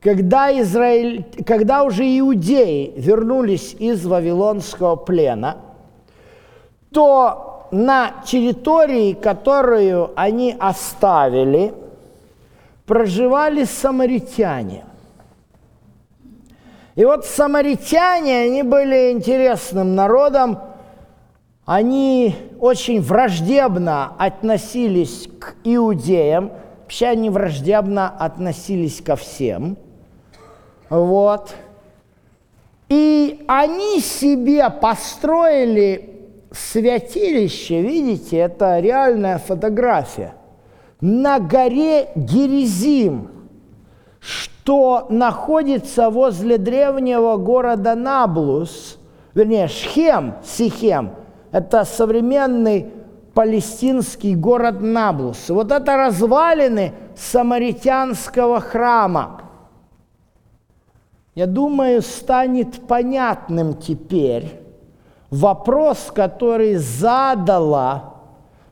когда, 0.00 0.58
Израиль, 0.60 1.24
когда 1.46 1.84
уже 1.84 2.04
иудеи 2.04 2.94
вернулись 2.96 3.76
из 3.78 4.06
Вавилонского 4.06 4.96
плена, 4.96 5.58
то 6.90 7.68
на 7.70 8.22
территории, 8.24 9.12
которую 9.12 10.10
они 10.16 10.56
оставили, 10.58 11.74
проживали 12.86 13.64
самаритяне. 13.64 14.84
И 16.96 17.04
вот 17.04 17.24
самаритяне, 17.24 18.40
они 18.42 18.62
были 18.62 19.12
интересным 19.12 19.94
народом, 19.94 20.58
они 21.66 22.34
очень 22.58 23.00
враждебно 23.00 24.14
относились 24.18 25.28
к 25.38 25.54
иудеям, 25.62 26.50
вообще 26.82 27.06
они 27.06 27.30
враждебно 27.30 28.08
относились 28.08 29.00
ко 29.00 29.14
всем. 29.14 29.76
Вот. 30.90 31.54
И 32.88 33.44
они 33.46 34.00
себе 34.00 34.68
построили 34.68 36.28
святилище, 36.50 37.80
видите, 37.80 38.38
это 38.38 38.80
реальная 38.80 39.38
фотография, 39.38 40.34
на 41.00 41.38
горе 41.38 42.08
Герезим, 42.16 43.30
что 44.18 45.06
находится 45.08 46.10
возле 46.10 46.58
древнего 46.58 47.36
города 47.36 47.94
Наблус, 47.94 48.98
вернее, 49.34 49.68
Шхем, 49.68 50.34
Сихем, 50.44 51.12
это 51.52 51.84
современный 51.84 52.92
палестинский 53.32 54.34
город 54.34 54.80
Наблус. 54.80 55.48
Вот 55.48 55.70
это 55.70 55.96
развалины 55.96 56.92
самаритянского 57.16 58.60
храма. 58.60 59.42
Я 61.34 61.46
думаю, 61.46 62.02
станет 62.02 62.86
понятным 62.88 63.74
теперь 63.74 64.60
вопрос, 65.30 66.10
который 66.12 66.74
задала 66.74 68.14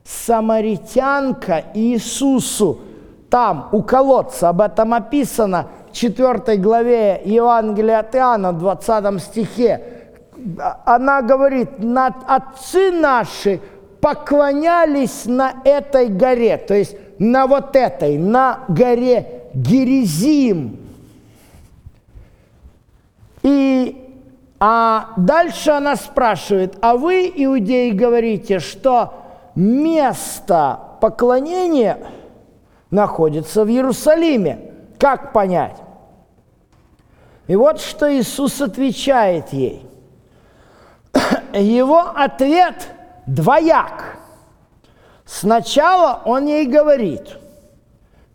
самаритянка 0.03 1.63
Иисусу. 1.73 2.79
Там, 3.29 3.69
у 3.71 3.81
колодца, 3.81 4.49
об 4.49 4.59
этом 4.59 4.93
описано 4.93 5.67
в 5.89 5.93
4 5.93 6.57
главе 6.57 7.21
Евангелия 7.23 7.99
от 7.99 8.15
Иоанна, 8.15 8.51
20 8.51 9.21
стихе. 9.21 9.81
Она 10.85 11.21
говорит, 11.21 11.69
отцы 12.27 12.91
наши 12.91 13.61
поклонялись 14.01 15.25
на 15.25 15.53
этой 15.63 16.07
горе, 16.07 16.57
то 16.57 16.73
есть 16.73 16.95
на 17.19 17.47
вот 17.47 17.75
этой, 17.75 18.17
на 18.17 18.59
горе 18.67 19.43
Герезим. 19.53 20.88
И 23.49 24.09
а 24.59 25.13
дальше 25.15 25.71
она 25.71 25.95
спрашивает, 25.95 26.77
а 26.81 26.97
вы, 26.97 27.31
иудеи, 27.33 27.91
говорите, 27.91 28.59
что 28.59 29.13
место 29.55 30.79
поклонения 30.99 31.97
находится 32.91 33.63
в 33.63 33.69
Иерусалиме. 33.69 34.73
Как 34.99 35.31
понять? 35.31 35.77
И 37.47 37.55
вот 37.55 37.79
что 37.79 38.13
Иисус 38.13 38.61
отвечает 38.61 39.53
ей. 39.53 39.85
Его 41.53 42.01
ответ– 42.01 42.89
двояк. 43.25 44.17
Сначала 45.25 46.21
он 46.25 46.47
ей 46.47 46.65
говорит, 46.65 47.37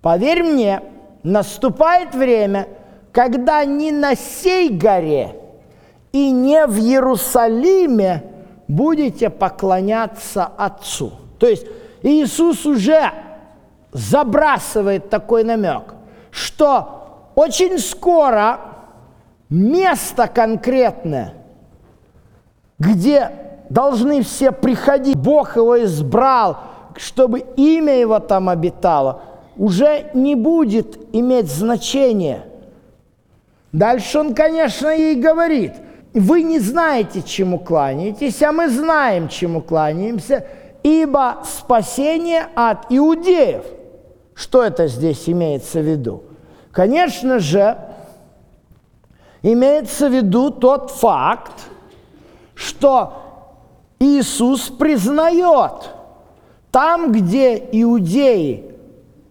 поверь 0.00 0.42
мне, 0.42 0.83
наступает 1.22 2.14
время, 2.14 2.68
когда 3.14 3.64
ни 3.64 3.92
на 3.92 4.16
сей 4.16 4.68
горе 4.70 5.37
и 6.11 6.33
не 6.33 6.66
в 6.66 6.79
Иерусалиме 6.79 8.24
будете 8.66 9.31
поклоняться 9.31 10.44
Отцу. 10.44 11.12
То 11.38 11.46
есть 11.46 11.64
Иисус 12.03 12.66
уже 12.66 13.12
забрасывает 13.92 15.11
такой 15.11 15.44
намек, 15.44 15.94
что 16.33 17.31
очень 17.37 17.79
скоро 17.79 18.59
место 19.48 20.27
конкретное, 20.27 21.35
где 22.81 23.31
должны 23.70 24.22
все 24.22 24.50
приходить. 24.50 25.16
Бог 25.16 25.55
его 25.57 25.81
избрал, 25.85 26.59
чтобы 26.96 27.44
имя 27.57 27.94
его 27.94 28.18
там 28.18 28.48
обитало, 28.48 29.22
уже 29.57 30.11
не 30.14 30.35
будет 30.35 30.98
иметь 31.14 31.48
значения. 31.48 32.46
Дальше 33.74 34.20
он, 34.20 34.37
конечно, 34.37 34.87
ей 34.87 35.16
говорит, 35.16 35.72
вы 36.12 36.44
не 36.44 36.60
знаете, 36.60 37.22
чему 37.22 37.58
кланяетесь, 37.58 38.40
а 38.40 38.52
мы 38.52 38.68
знаем, 38.68 39.26
чему 39.26 39.60
кланяемся, 39.60 40.46
ибо 40.84 41.42
спасение 41.44 42.46
от 42.54 42.87
иудеев. 42.88 43.64
Что 44.32 44.62
это 44.62 44.87
здесь 44.87 45.28
имеется 45.28 45.80
в 45.80 45.88
виду? 45.90 46.22
Конечно 46.70 47.40
же, 47.40 47.76
имеется 49.42 50.08
в 50.08 50.12
виду 50.12 50.50
тот 50.50 50.92
факт, 50.92 51.64
что 52.54 53.14
Иисус 53.98 54.68
признает, 54.68 55.90
там, 56.70 57.10
где 57.10 57.56
иудеи 57.56 58.72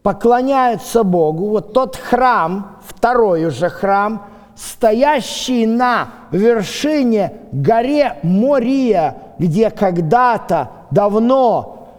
поклоняются 0.01 1.05
Богу, 1.05 1.47
вот 1.47 1.71
тот 1.71 1.95
храм, 1.95 2.81
второй 2.85 3.45
уже 3.45 3.69
храм, 3.69 4.32
стоящий 4.63 5.65
на 5.65 6.09
вершине 6.31 7.33
горе 7.51 8.17
Мория, 8.23 9.17
где 9.37 9.69
когда-то 9.69 10.69
давно 10.91 11.89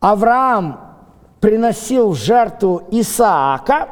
Авраам 0.00 0.80
приносил 1.40 2.14
жертву 2.14 2.82
Исаака, 2.90 3.88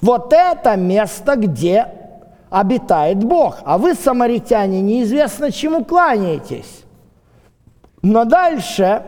вот 0.00 0.32
это 0.32 0.76
место, 0.76 1.36
где 1.36 1.86
обитает 2.50 3.22
Бог. 3.22 3.58
А 3.64 3.78
вы, 3.78 3.94
самаритяне, 3.94 4.80
неизвестно 4.80 5.52
чему 5.52 5.84
кланяетесь. 5.84 6.84
Но 8.02 8.24
дальше 8.24 9.02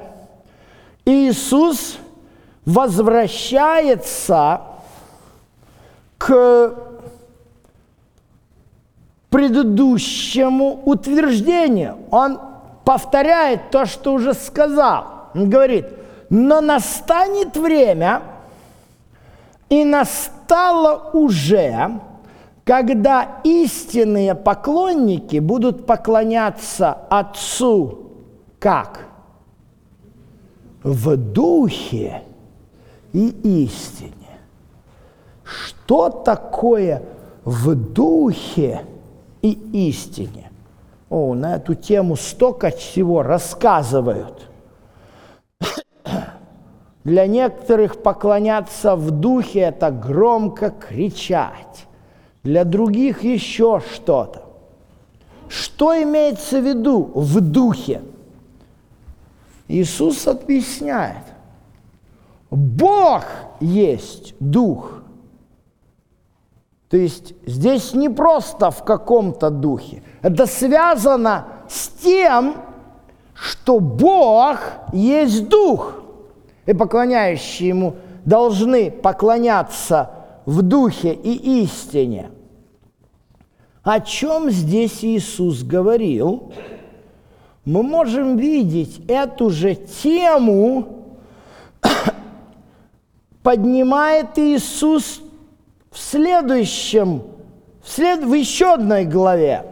Иисус 1.05 1.99
возвращается 2.65 4.61
к 6.17 6.94
предыдущему 9.35 10.83
утверждению. 10.85 11.97
Он 12.13 12.39
повторяет 12.85 13.73
то, 13.73 13.85
что 13.85 14.15
уже 14.15 14.33
сказал. 14.33 15.07
Он 15.35 15.51
говорит, 15.51 15.87
но 16.31 16.61
настанет 16.61 17.57
время, 17.57 18.23
и 19.69 19.85
настало 19.85 21.11
уже, 21.15 21.99
когда 22.63 23.41
истинные 23.43 24.37
поклонники 24.37 25.41
будут 25.41 25.85
поклоняться 25.85 26.93
Отцу 27.11 28.13
как? 28.61 29.01
В 30.85 31.17
духе 31.17 32.23
и 33.13 33.31
истине. 33.65 34.13
Что 35.43 36.09
такое 36.09 37.03
в 37.45 37.75
духе 37.75 38.83
и 39.45 39.89
истине? 39.89 40.51
О, 41.11 41.35
на 41.35 41.57
эту 41.57 41.75
тему 41.75 42.17
столько 42.17 42.71
всего 42.71 43.23
рассказывают. 43.23 44.49
Для 47.05 47.27
некоторых 47.27 48.03
поклоняться 48.03 48.97
в 48.97 49.11
духе– 49.11 49.61
это 49.61 49.91
громко 49.91 50.71
кричать. 50.71 51.87
Для 52.43 52.65
других 52.65 53.23
еще 53.23 53.81
что-то. 53.95 54.43
Что 55.49 56.03
имеется 56.03 56.61
в 56.61 56.67
виду 56.67 57.11
в 57.15 57.41
духе?– 57.41 58.03
Иисус 59.69 60.27
объясняет, 60.27 61.25
Бог 62.51 63.25
есть 63.61 64.35
Дух. 64.39 65.04
То 66.95 66.99
есть 66.99 67.35
здесь 67.45 67.93
не 67.93 68.09
просто 68.09 68.71
в 68.71 68.85
каком-то 68.85 69.51
духе. 69.51 70.05
Это 70.23 70.47
связано 70.47 71.49
с 71.69 71.89
тем, 71.89 72.55
что 73.35 73.81
Бог 73.81 74.61
есть 74.93 75.49
Дух. 75.49 75.95
И 76.67 76.73
поклоняющие 76.73 77.71
Ему 77.71 77.97
должны 78.25 78.93
поклоняться 78.93 80.13
в 80.47 80.63
Духе 80.63 81.15
и 81.15 81.65
истине. 81.65 82.31
О 83.83 83.99
чем 83.99 84.49
здесь 84.51 85.03
Иисус 85.03 85.65
говорил? 85.65 86.53
мы 87.65 87.83
можем 87.83 88.37
видеть 88.37 89.01
эту 89.09 89.51
же 89.51 89.75
тему 89.75 91.09
поднимает 93.43 94.39
Иисус 94.39 95.24
в 95.95 95.99
следующем, 96.01 97.23
в, 97.83 97.89
след, 97.89 98.25
в 98.25 98.35
еще 98.35 98.75
одной 98.75 99.05
главе. 99.05 99.65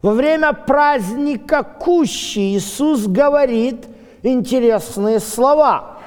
Во 0.00 0.12
время 0.12 0.54
праздника 0.54 1.62
Кущи 1.62 2.56
Иисус 2.56 3.06
говорит 3.06 3.86
интересные 4.22 5.20
слова. 5.20 5.98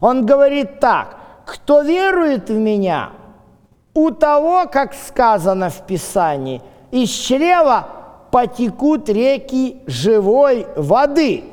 Он 0.00 0.26
говорит 0.26 0.80
так, 0.80 1.16
кто 1.46 1.82
верует 1.82 2.50
в 2.50 2.54
Меня, 2.54 3.10
у 3.94 4.10
того, 4.10 4.66
как 4.70 4.94
сказано 4.94 5.70
в 5.70 5.86
Писании, 5.86 6.60
из 6.90 7.10
чрева 7.10 7.88
потекут 8.32 9.08
реки 9.08 9.80
живой 9.86 10.66
воды. 10.76 11.44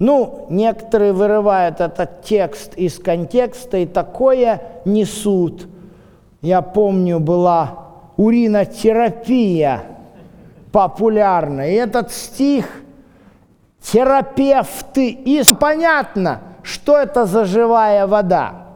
Ну, 0.00 0.46
некоторые 0.48 1.12
вырывают 1.12 1.80
этот 1.80 2.22
текст 2.22 2.74
из 2.74 2.98
контекста 2.98 3.76
и 3.76 3.86
такое 3.86 4.62
несут. 4.84 5.68
Я 6.40 6.62
помню, 6.62 7.20
была 7.20 7.90
уринотерапия 8.16 9.82
популярна. 10.72 11.70
И 11.70 11.74
этот 11.74 12.10
стих 12.10 12.66
терапевты. 13.82 15.10
И 15.10 15.42
понятно, 15.60 16.40
что 16.62 16.96
это 16.96 17.26
за 17.26 17.44
живая 17.44 18.06
вода. 18.06 18.68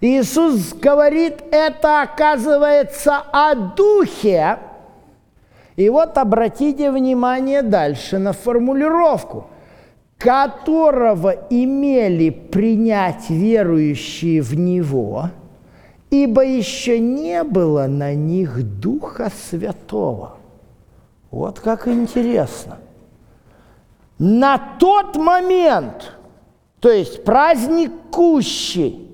Иисус 0.00 0.72
говорит, 0.72 1.44
это 1.52 2.02
оказывается 2.02 3.22
о 3.32 3.54
духе. 3.54 4.58
И 5.76 5.88
вот 5.88 6.18
обратите 6.18 6.90
внимание 6.90 7.62
дальше 7.62 8.18
на 8.18 8.32
формулировку, 8.32 9.46
которого 10.20 11.30
имели 11.48 12.28
принять 12.28 13.30
верующие 13.30 14.42
в 14.42 14.54
Него, 14.54 15.30
ибо 16.10 16.44
еще 16.44 17.00
не 17.00 17.42
было 17.42 17.86
на 17.86 18.14
них 18.14 18.62
Духа 18.80 19.32
Святого. 19.34 20.36
Вот 21.30 21.60
как 21.60 21.88
интересно. 21.88 22.76
На 24.18 24.58
тот 24.78 25.16
момент, 25.16 26.12
то 26.80 26.90
есть 26.90 27.24
праздник 27.24 27.90
кущий, 28.10 29.10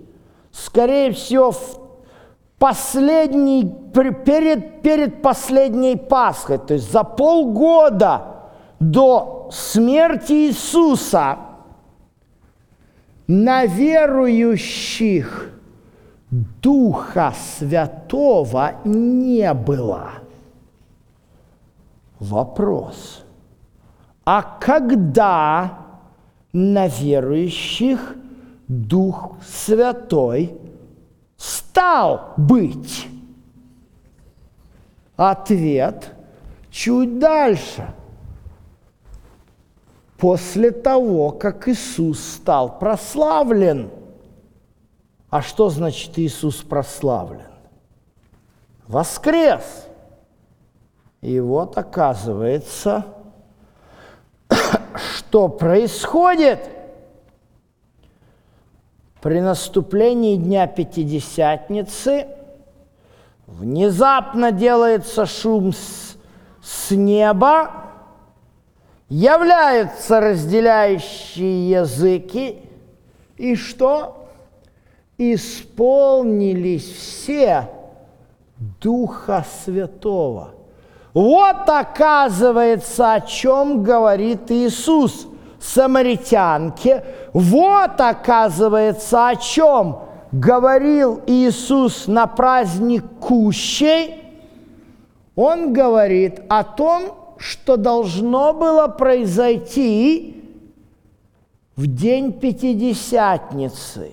скорее 0.51 1.13
всего, 1.13 1.55
последний, 2.59 3.73
перед, 3.95 4.83
перед 4.83 5.23
последней 5.23 5.95
Пасхой, 5.95 6.59
то 6.59 6.75
есть 6.75 6.91
за 6.91 7.05
полгода 7.05 8.36
до 8.81 9.49
смерти 9.53 10.49
Иисуса, 10.49 11.39
на 13.27 13.67
верующих 13.67 15.51
Духа 16.31 17.35
Святого 17.59 18.75
не 18.85 19.53
было. 19.55 20.11
Вопрос. 22.19 23.25
А 24.25 24.43
когда 24.43 25.79
на 26.53 26.89
верующих 26.89 28.17
Дух 28.69 29.37
Святой 29.47 30.59
стал 31.37 32.35
быть? 32.37 33.09
Ответ 35.17 36.13
чуть 36.71 37.19
дальше. 37.19 37.87
После 40.19 40.71
того, 40.71 41.31
как 41.31 41.69
Иисус 41.69 42.21
стал 42.21 42.79
прославлен. 42.79 43.91
А 45.29 45.43
что 45.43 45.69
значит 45.69 46.19
Иисус 46.19 46.57
прославлен? 46.57 47.43
Воскрес. 48.87 49.87
И 51.21 51.41
вот 51.41 51.77
оказывается, 51.77 53.05
что 55.19 55.49
происходит– 55.49 56.61
при 59.27 59.41
наступлении 59.41 60.37
Дня 60.37 60.69
Пятидесятницы 60.69 62.29
внезапно 63.49 64.53
делается 64.53 65.27
шум 65.27 65.73
с, 65.73 66.17
с 66.63 66.93
неба, 66.93 67.86
являются 69.09 70.21
разделяющие 70.21 71.71
языки, 71.71 72.61
и 73.37 73.55
что? 73.55 74.29
Исполнились 75.19 76.91
все 76.91 77.71
Духа 78.81 79.45
Святого. 79.65 80.51
Вот 81.15 81.69
оказывается, 81.69 83.15
о 83.15 83.21
чем 83.21 83.83
говорит 83.83 84.51
Иисус– 84.51 85.27
самаритянке. 85.67 87.05
Вот, 87.33 88.01
оказывается, 88.01 89.29
о 89.29 89.37
чем 89.37 89.99
говорил 90.33 91.23
Иисус 91.27 92.07
на 92.07 92.27
праздник 92.27 93.05
Кущей. 93.21 94.23
Он 95.35 95.73
говорит 95.73 96.41
о 96.49 96.65
том, 96.65 97.03
что 97.39 97.77
должно 97.77 98.53
было 98.53 98.89
произойти 98.89 100.45
в 101.77 101.87
день 101.87 102.33
Пятидесятницы. 102.33 104.13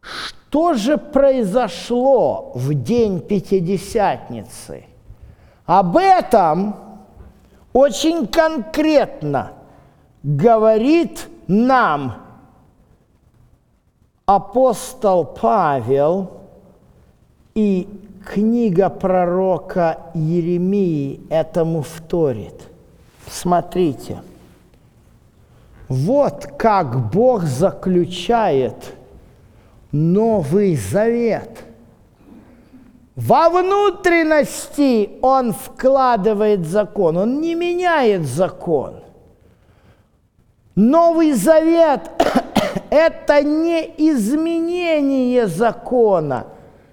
Что 0.00 0.74
же 0.74 0.98
произошло 0.98 2.52
в 2.54 2.74
день 2.74 3.20
Пятидесятницы? 3.20 4.84
Об 5.66 5.96
этом 5.96 6.76
очень 7.72 8.26
конкретно– 8.26 9.52
говорит 10.22 11.28
нам 11.46 12.16
апостол 14.26 15.24
Павел 15.24 16.30
и 17.54 17.88
книга 18.24 18.90
пророка 18.90 19.98
Еремии 20.14 21.20
этому 21.30 21.82
вторит. 21.82 22.54
Смотрите, 23.28 24.22
вот 25.88 26.46
как 26.58 27.10
Бог 27.10 27.42
заключает 27.44 28.94
Новый 29.92 30.76
Завет. 30.76 31.64
Во 33.16 33.50
внутренности 33.50 35.10
Он 35.20 35.52
вкладывает 35.52 36.66
закон, 36.66 37.16
Он 37.16 37.40
не 37.40 37.54
меняет 37.54 38.26
закон– 38.26 39.00
Новый 40.76 41.32
Завет– 41.32 42.10
это 42.90 43.42
не 43.42 43.92
изменение 43.96 45.46
закона. 45.46 46.46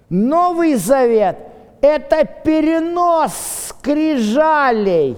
Новый 0.09 0.75
Завет– 0.75 1.37
это 1.81 2.25
перенос 2.25 3.33
скрижалей 3.69 5.17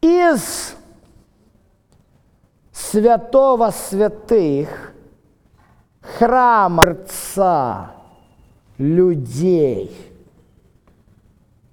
из 0.00 0.74
святого 2.72 3.70
святых, 3.70 4.92
храма 6.00 6.82
Отца, 6.82 7.92
людей. 8.78 9.96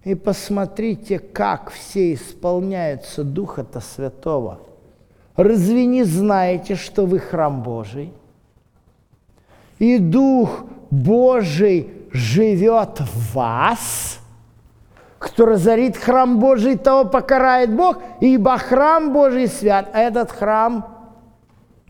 И 0.04 0.16
посмотрите, 0.16 1.20
как 1.20 1.70
все 1.70 2.14
исполняются 2.14 3.24
Духа-то 3.24 3.80
Святого– 3.82 4.62
Разве 5.38 5.86
не 5.86 6.04
знаете, 6.04 6.76
что 6.76 7.06
вы 7.06 7.20
храм 7.20 7.62
Божий? 7.62 8.12
И 9.78 10.00
Дух 10.00 10.66
Божий 10.90 11.94
живет 12.18 13.00
в 13.00 13.36
вас? 13.36 14.20
Кто 15.20 15.46
разорит 15.46 15.98
храм 15.98 16.40
Божий, 16.40 16.78
того 16.78 17.10
покарает 17.10 17.74
Бог, 17.76 17.98
ибо 18.20 18.58
храм 18.58 19.14
Божий 19.14 19.48
свят, 19.48 19.90
а 19.94 20.00
этот 20.00 20.32
храм 20.32 20.86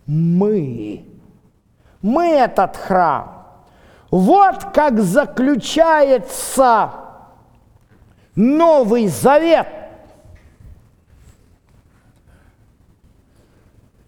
мы. 0.05 1.05
Мы 2.01 2.27
этот 2.27 2.77
храм. 2.77 3.45
Вот 4.11 4.63
как 4.73 4.99
заключается 4.99 6.91
Новый 8.35 9.07
Завет– 9.07 9.67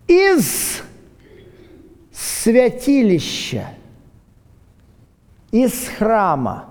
из 0.09 0.81
святилища, 2.11 3.69
из 5.51 5.87
храма, 5.87 6.65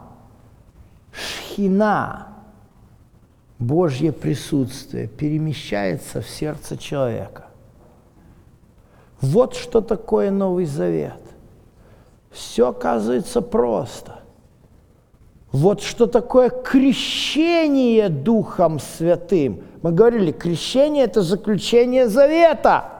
шхина, 1.12 2.28
Божье 3.58 4.12
присутствие 4.12 5.08
перемещается 5.08 6.20
в 6.20 6.28
сердце 6.28 6.76
человека. 6.76 7.46
Вот 9.20 9.56
что 9.56 9.80
такое 9.80 10.30
Новый 10.30 10.64
Завет. 10.64 11.20
Все 12.30 12.68
оказывается 12.68 13.40
просто. 13.40 14.20
Вот 15.50 15.82
что 15.82 16.06
такое 16.06 16.50
крещение 16.50 18.08
Духом 18.10 18.78
Святым. 18.78 19.62
Мы 19.82 19.90
говорили, 19.90 20.30
крещение– 20.30 21.04
это 21.06 21.22
заключение 21.22 22.08
завета– 22.08 22.92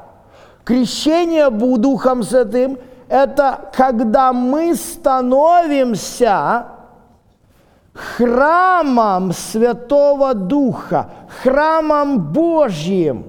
Крещение 0.68 1.48
Духом 1.48 2.22
Святым– 2.22 2.78
это 3.08 3.70
когда 3.72 4.32
мы 4.32 4.74
становимся 4.74 6.66
храмом 7.94 9.32
Святого 9.32 10.34
Духа, 10.34 11.10
храмом 11.42 12.32
Божьим. 12.32 13.26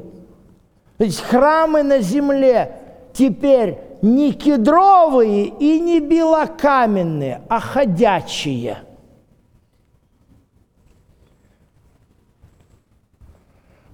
То 0.98 1.06
есть 1.06 1.22
храмы 1.22 1.84
на 1.84 2.02
земле 2.02 2.82
теперь 3.13 3.80
не 4.02 4.34
кедровые 4.34 5.46
и 5.46 5.80
не 5.80 6.00
белокаменные, 6.00 7.42
а 7.50 7.60
ходячие. 7.60 8.80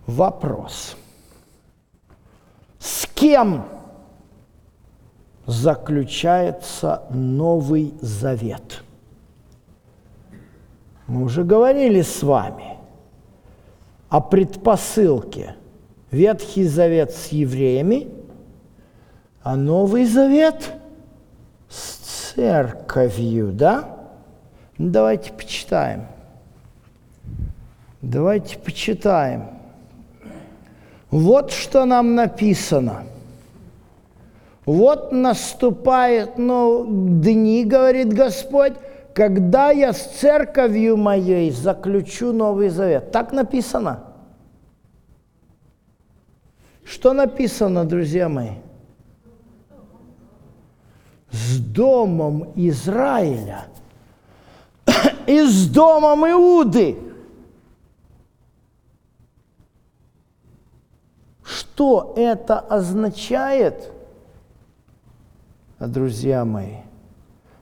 Вопрос. 0.06 0.96
С 2.80 3.08
кем 3.08 3.66
заключается 5.46 7.04
Новый 7.10 7.94
Завет? 8.02 8.84
Мы 11.08 11.24
уже 11.24 11.44
говорили 11.44 12.02
с 12.02 12.24
вами 12.24 12.78
о 14.10 14.22
предпосылке. 14.22 15.56
Ветхий 16.12 16.64
Завет 16.64 17.12
с 17.12 17.28
евреями, 17.28 18.08
а 19.44 19.56
Новый 19.56 20.06
Завет 20.06 20.74
с 21.70 22.34
церковью, 22.34 23.52
да? 23.52 24.00
Давайте 24.78 25.32
почитаем. 25.32 26.08
Давайте 28.02 28.58
почитаем. 28.58 29.50
Вот 31.12 31.52
что 31.52 31.86
нам 31.86 32.16
написано. 32.16 33.04
Вот 34.66 35.12
наступает 35.12 36.38
ну, 36.38 36.86
дни, 36.88 37.64
говорит 37.66 38.12
Господь, 38.12 38.74
когда 39.14 39.70
я 39.70 39.94
с 39.94 40.08
церковью 40.20 40.98
моей 40.98 41.52
заключу 41.52 42.34
Новый 42.34 42.70
Завет. 42.70 43.12
Так 43.12 43.32
написано. 43.32 44.04
Что 46.84 47.14
написано, 47.14 47.86
друзья 47.86 48.28
мои? 48.28 48.56
С 51.32 51.60
домом 51.60 52.52
Израиля 52.56 53.66
и 55.28 55.42
с 55.42 55.68
домом 55.68 56.26
Иуды. 56.28 56.98
Что 61.44 62.14
это 62.16 62.60
означает, 62.60 63.92
друзья 65.88 66.46
мои? 66.46 66.78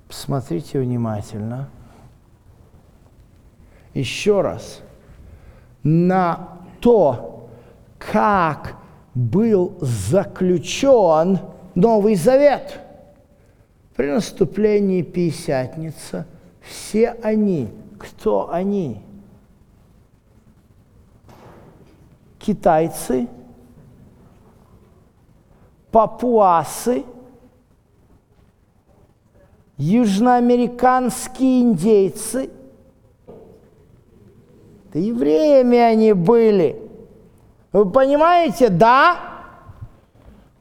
Посмотрите 0.08 0.80
внимательно. 0.80 1.70
Еще 3.94 4.42
раз. 4.42 4.82
На 5.84 6.60
то, 6.80 7.50
как 7.98 8.76
был 9.14 9.78
заключен 9.82 11.40
Новый 11.76 12.16
Завет 12.16 12.80
при 13.96 14.12
наступлении 14.12 15.02
Пятидесятницы. 15.02 16.26
Все 16.62 17.12
они. 17.24 17.70
Кто 17.98 18.52
они? 18.52 19.02
Китайцы, 22.40 23.28
папуасы– 25.92 27.06
южноамериканские 29.78 31.62
индейцы, 31.62 32.50
да 34.94 35.00
евреями 35.00 35.78
они 35.78 36.14
были. 36.14 36.80
Вы 37.72 37.90
понимаете, 37.90 38.70
да? 38.70 39.18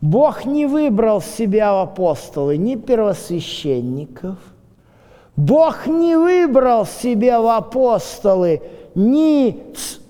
Бог 0.01 0.47
не 0.47 0.67
выбрал 0.67 1.21
себя 1.21 1.75
в 1.75 1.83
апостолы 1.83 2.57
ни 2.57 2.75
первосвященников, 2.75 4.39
Бог 5.37 5.87
не 5.87 6.17
выбрал 6.17 6.87
себя 6.87 7.41
в 7.41 7.47
апостолы 7.47 8.63
ни 8.95 9.63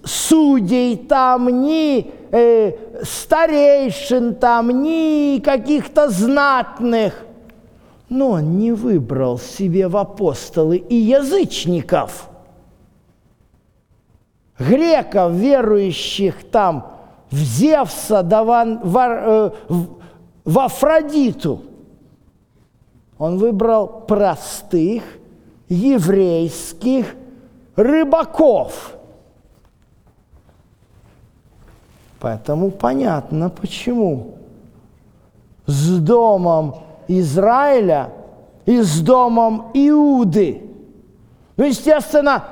судей 0.05 0.97
там, 0.97 1.49
ни 1.63 2.11
э, 2.31 2.73
старейшин 3.03 4.35
там, 4.37 4.83
ни 4.83 5.41
каких-то 5.41 6.09
знатных– 6.09 7.27
но 8.13 8.33
он 8.33 8.59
не 8.59 8.73
выбрал 8.73 9.39
себе 9.39 9.89
в 9.89 9.97
апостолы 9.97 10.77
и 10.77 10.95
язычников, 10.95 12.29
греков, 14.59 15.33
верующих 15.33 16.51
там 16.51 16.93
в 17.31 17.37
Зевса, 17.37 18.23
да 18.23 18.45
в, 18.45 18.81
в, 18.85 18.99
э, 18.99 19.51
в 20.45 20.59
Афродиту. 20.59 21.63
Он 23.17 23.39
выбрал 23.39 23.89
простых 24.07 25.03
еврейских 25.71 27.15
рыбаков. 27.77 28.95
Поэтому 32.21 32.71
понятно, 32.71 33.49
почему 33.49 34.37
с 35.65 35.99
домом 35.99 36.92
Израиля 37.09 38.11
и 38.67 38.81
с 38.81 39.01
домом 39.01 39.71
Иуды. 39.75 40.63
Ну, 41.57 41.65
естественно, 41.65 42.45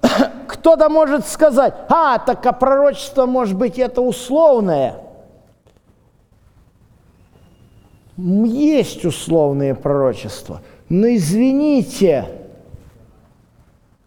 кто-то 0.46 0.88
может 0.88 1.26
сказать, 1.26 1.74
а, 1.88 2.18
так 2.18 2.44
а 2.46 2.52
пророчество, 2.52 3.26
может 3.26 3.56
быть, 3.56 3.78
это 3.78 4.00
условное. 4.00 4.96
Есть 8.16 9.04
условные 9.04 9.74
пророчества. 9.74 10.60
Но 10.88 11.08
извините, 11.08 12.28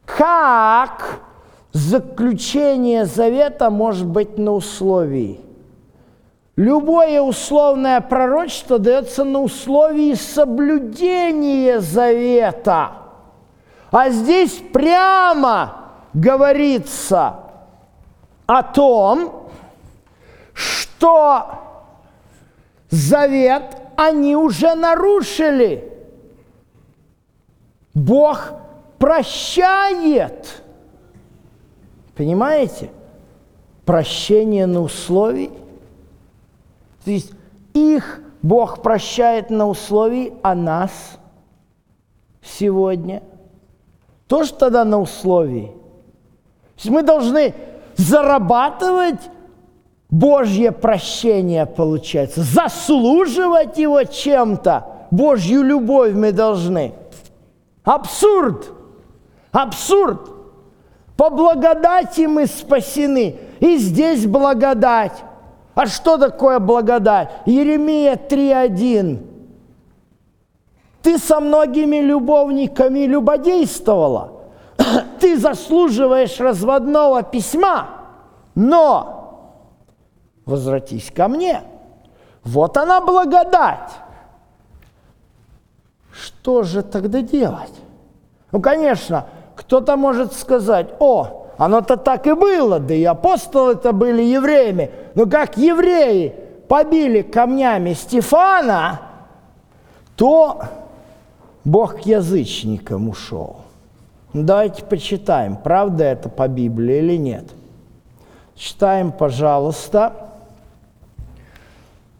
как 0.06 1.20
заключение 1.74 3.06
завета 3.06 3.70
может 3.70 4.08
быть 4.08 4.38
на 4.38 4.54
условии? 4.54 5.42
Любое 6.58 7.22
условное 7.22 8.02
пророчество 8.02 8.80
дается 8.80 9.24
на 9.24 9.41
условии 9.41 10.15
соблюдения 10.15 11.80
завета. 11.80 12.93
А 13.91 14.10
здесь 14.10 14.60
прямо 14.74 15.91
говорится 16.15 17.41
о 18.48 18.63
том, 18.63 19.52
что 20.56 21.60
завет 22.89 23.78
они 23.96 24.36
уже 24.36 24.74
нарушили. 24.74 25.93
Бог 27.93 28.54
прощает. 28.98 30.63
Понимаете? 32.15 32.90
Прощение 33.86 34.65
на 34.65 34.82
условии– 34.82 35.52
то 37.08 37.12
есть 37.12 37.32
их 37.74 38.20
Бог 38.42 38.82
прощает 38.82 39.50
на 39.50 39.66
условии, 39.70 40.34
а 40.44 40.54
нас 40.54 40.92
сегодня 42.44 43.24
тоже 44.28 44.52
тогда 44.52 44.84
на 44.84 45.00
условии. 45.00 45.68
То 45.68 46.74
есть 46.76 46.90
мы 46.90 47.04
должны 47.04 47.54
зарабатывать 47.96 49.22
Божье 50.10 50.74
прощение, 50.74 51.66
получается, 51.66 52.42
заслуживать 52.42 53.78
его 53.78 54.04
чем-то. 54.04 55.08
Божью 55.10 55.64
любовь 55.64 56.12
мы 56.12 56.34
должны. 56.34 56.94
Абсурд! 57.86 58.70
Абсурд! 59.54 60.30
По 61.16 61.30
благодати 61.30 62.26
мы 62.26 62.48
спасены. 62.48 63.38
И 63.62 63.78
здесь 63.78 64.26
благодать. 64.26 65.24
А 65.78 65.86
что 65.86 66.17
такое 66.17 66.58
благодать? 66.58 67.30
Еремия 67.46 68.15
3.1. 68.15 69.23
Ты 71.04 71.19
со 71.19 71.40
многими 71.40 71.98
любовниками 71.98 73.02
любодействовала. 73.02 74.32
Ты 75.19 75.38
заслуживаешь 75.38 76.40
разводного 76.40 77.21
письма, 77.21 77.90
но 78.56 79.54
возвратись 80.48 81.12
ко 81.12 81.28
мне. 81.28 81.62
Вот 82.44 82.75
она 82.75 83.00
благодать. 83.00 83.92
Что 86.12 86.63
же 86.63 86.82
тогда 86.82 87.21
делать? 87.21 87.75
Ну, 88.52 88.60
конечно, 88.62 89.28
кто-то 89.56 89.96
может 89.96 90.34
сказать, 90.34 90.96
о, 90.98 91.46
оно-то 91.58 91.98
так 91.98 92.28
и 92.28 92.34
было, 92.34 92.80
да 92.80 92.94
и 92.94 93.04
апостолы-то 93.04 93.92
были 93.92 94.22
евреями. 94.22 94.92
Но 95.16 95.26
как 95.26 95.58
евреи 95.58 96.36
побили 96.68 97.22
камнями 97.22 97.94
Стефана, 97.94 99.02
то 100.16 100.62
Бог 101.64 102.02
к 102.02 102.06
язычникам 102.06 103.10
ушел. 103.10 103.58
Ну, 104.34 104.44
давайте 104.44 104.84
почитаем, 104.84 105.56
правда 105.56 106.04
это 106.04 106.30
по 106.30 106.48
Библии 106.48 106.98
или 106.98 107.18
нет. 107.18 107.46
Читаем, 108.56 109.12
пожалуйста, 109.12 110.14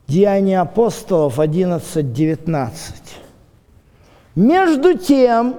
Деяния 0.08 0.62
апостолов 0.62 1.38
11.19. 1.38 2.72
Между 4.36 4.98
тем, 4.98 5.56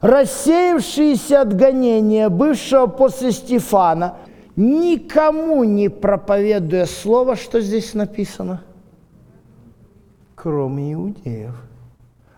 рассеявшиеся 0.00 1.42
от 1.42 1.54
гонения, 1.54 2.28
бывшего 2.28 2.86
после 2.86 3.32
Стефана, 3.32 4.16
никому 4.56 5.64
не 5.64 5.88
проповедуя 5.88 6.86
слово, 6.86 7.36
что 7.36 7.60
здесь 7.60 7.94
написано, 7.94 8.62
кроме 10.34 10.94
иудеев. 10.94 11.54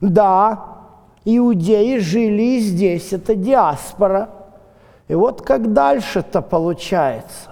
Да, 0.01 0.81
иудеи 1.25 1.99
жили 1.99 2.59
здесь, 2.59 3.13
это 3.13 3.35
диаспора. 3.35 4.31
И 5.09 5.15
вот 5.15 5.43
как 5.43 5.73
дальше-то 5.73 6.43
получается? 6.43 7.51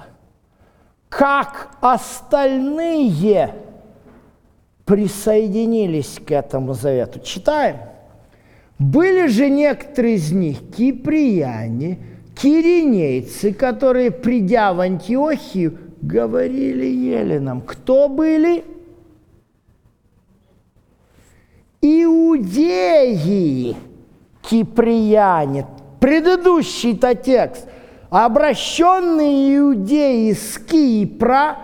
Как 1.09 1.71
остальные 1.81 3.55
присоединились 4.85 6.21
к 6.25 6.31
этому 6.31 6.75
завету? 6.75 7.21
Читаем. 7.21 7.90
Были 8.81 9.27
же 9.27 9.51
некоторые 9.51 10.15
из 10.15 10.33
них 10.33 10.57
киприяне, 10.75 11.99
киринейцы, 12.35 13.53
которые, 13.53 14.11
придя 14.11 14.73
в 14.73 14.81
Антиохию, 14.81 15.77
говорили 16.01 16.87
еленам. 16.87 17.61
Кто 17.61 18.09
были? 18.09 18.65
Иудеи, 21.83 23.77
киприяне. 24.41 25.67
Предыдущий-то 26.01 27.15
текст. 27.15 27.69
Обращенные 28.09 29.59
иудеи 29.59 30.33
с 30.33 30.57
Кипра, 30.59 31.59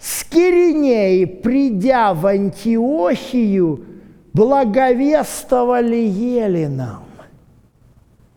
с 0.00 0.24
Киринеи, 0.24 1.26
придя 1.26 2.12
в 2.12 2.26
Антиохию, 2.26 3.95
благовествовали 4.36 5.96
еленам. 5.96 7.04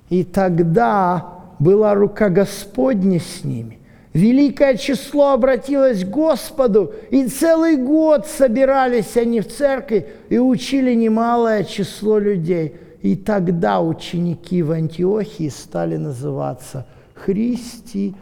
И 0.10 0.24
тогда 0.24 1.26
была 1.60 1.94
рука 1.94 2.30
Господня 2.30 3.20
с 3.20 3.44
ними. 3.44 3.80
Великое 4.14 4.78
число 4.78 5.34
обратилось 5.34 6.06
к 6.06 6.08
Господу, 6.08 6.94
и 7.12 7.28
целый 7.28 7.76
год 7.76 8.26
собирались 8.28 9.18
они 9.18 9.42
в 9.42 9.50
церкви 9.50 10.08
и 10.30 10.40
учили 10.40 10.96
немалое 10.96 11.66
число 11.66 12.18
людей. 12.18 12.78
И 13.02 13.18
тогда 13.18 13.82
ученики 13.82 14.64
в 14.64 14.72
Антиохии 14.72 15.50
стали 15.50 15.98
называться 15.98 16.86
христианами. 17.14 18.16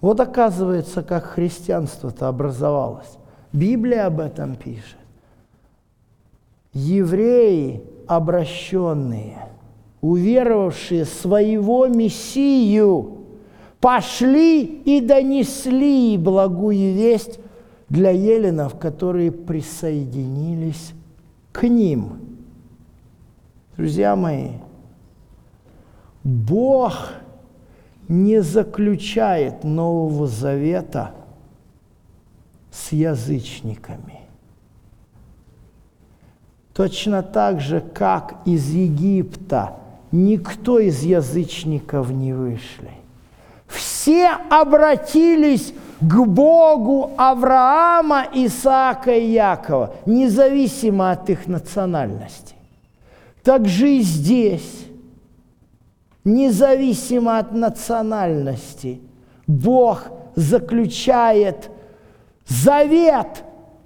Вот 0.00 0.18
оказывается, 0.20 1.02
как 1.02 1.24
христианство-то 1.24 2.26
образовалось. 2.28 3.17
Библия 3.52 4.06
об 4.06 4.20
этом 4.20 4.56
пишет. 4.56 4.96
Евреи 6.72 7.82
обращенные– 8.06 9.38
уверовавшие 10.00 11.04
своего 11.04 11.86
Мессию, 11.86 13.18
пошли 13.80 14.64
и 14.64 15.00
донесли 15.00 16.16
благую 16.16 16.94
весть 16.94 17.40
для 17.88 18.10
еленов, 18.10 18.78
которые 18.78 19.32
присоединились 19.32 20.92
к 21.52 21.66
ним. 21.66 22.20
Друзья 23.76 24.16
мои, 24.16 24.50
Бог 26.24 27.12
не 28.08 28.42
заключает 28.42 29.64
Нового 29.64 30.26
Завета 30.26 31.12
с 32.86 32.92
язычниками. 32.92 34.20
Точно 36.74 37.22
так 37.22 37.60
же, 37.60 37.80
как 37.80 38.36
из 38.44 38.70
Египта– 38.70 39.74
никто 40.12 40.78
из 40.78 41.02
язычников 41.02 42.10
не 42.10 42.32
вышли. 42.32 42.90
Все 43.66 44.30
обратились 44.50 45.74
к 46.00 46.24
Богу 46.24 47.12
Авраама, 47.18 48.26
Исаака 48.32 49.12
и 49.12 49.32
Якова, 49.32 49.94
независимо 50.06 51.10
от 51.10 51.28
их 51.28 51.46
национальности. 51.46 52.54
Так 53.42 53.66
же 53.66 53.90
и 53.90 54.00
здесь, 54.00 54.86
независимо 56.24 57.38
от 57.38 57.52
национальности, 57.52 59.00
Бог 59.46 60.04
заключает 60.34 61.70
завет 62.48 63.44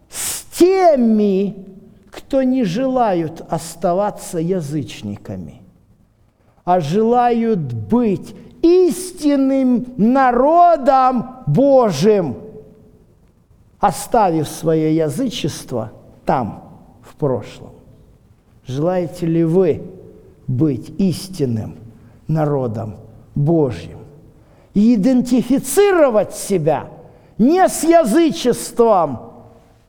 с 0.08 0.44
теми, 0.56 1.66
кто 2.10 2.42
не 2.42 2.64
желают 2.64 3.42
оставаться 3.48 4.38
язычниками 4.38 5.62
а 6.64 6.80
желают 6.80 7.60
быть 7.60 8.34
истинным 8.62 9.86
народом 9.96 11.26
Божьим, 11.46 12.36
оставив 13.80 14.48
свое 14.48 14.94
язычество 14.94 15.92
там, 16.24 16.62
в 17.02 17.16
прошлом. 17.16 17.70
Желаете 18.64 19.26
ли 19.26 19.42
вы 19.42 19.82
быть 20.46 20.90
истинным 21.00 21.76
народом 22.28 22.96
Божьим? 23.34 23.98
И 24.74 24.94
идентифицировать 24.94 26.32
себя 26.32 26.88
не 27.38 27.68
с 27.68 27.82
язычеством, 27.84 29.32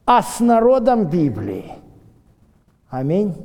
а 0.05 0.21
с 0.21 0.39
народом 0.39 1.05
Библии. 1.05 1.71
Аминь. 2.89 3.35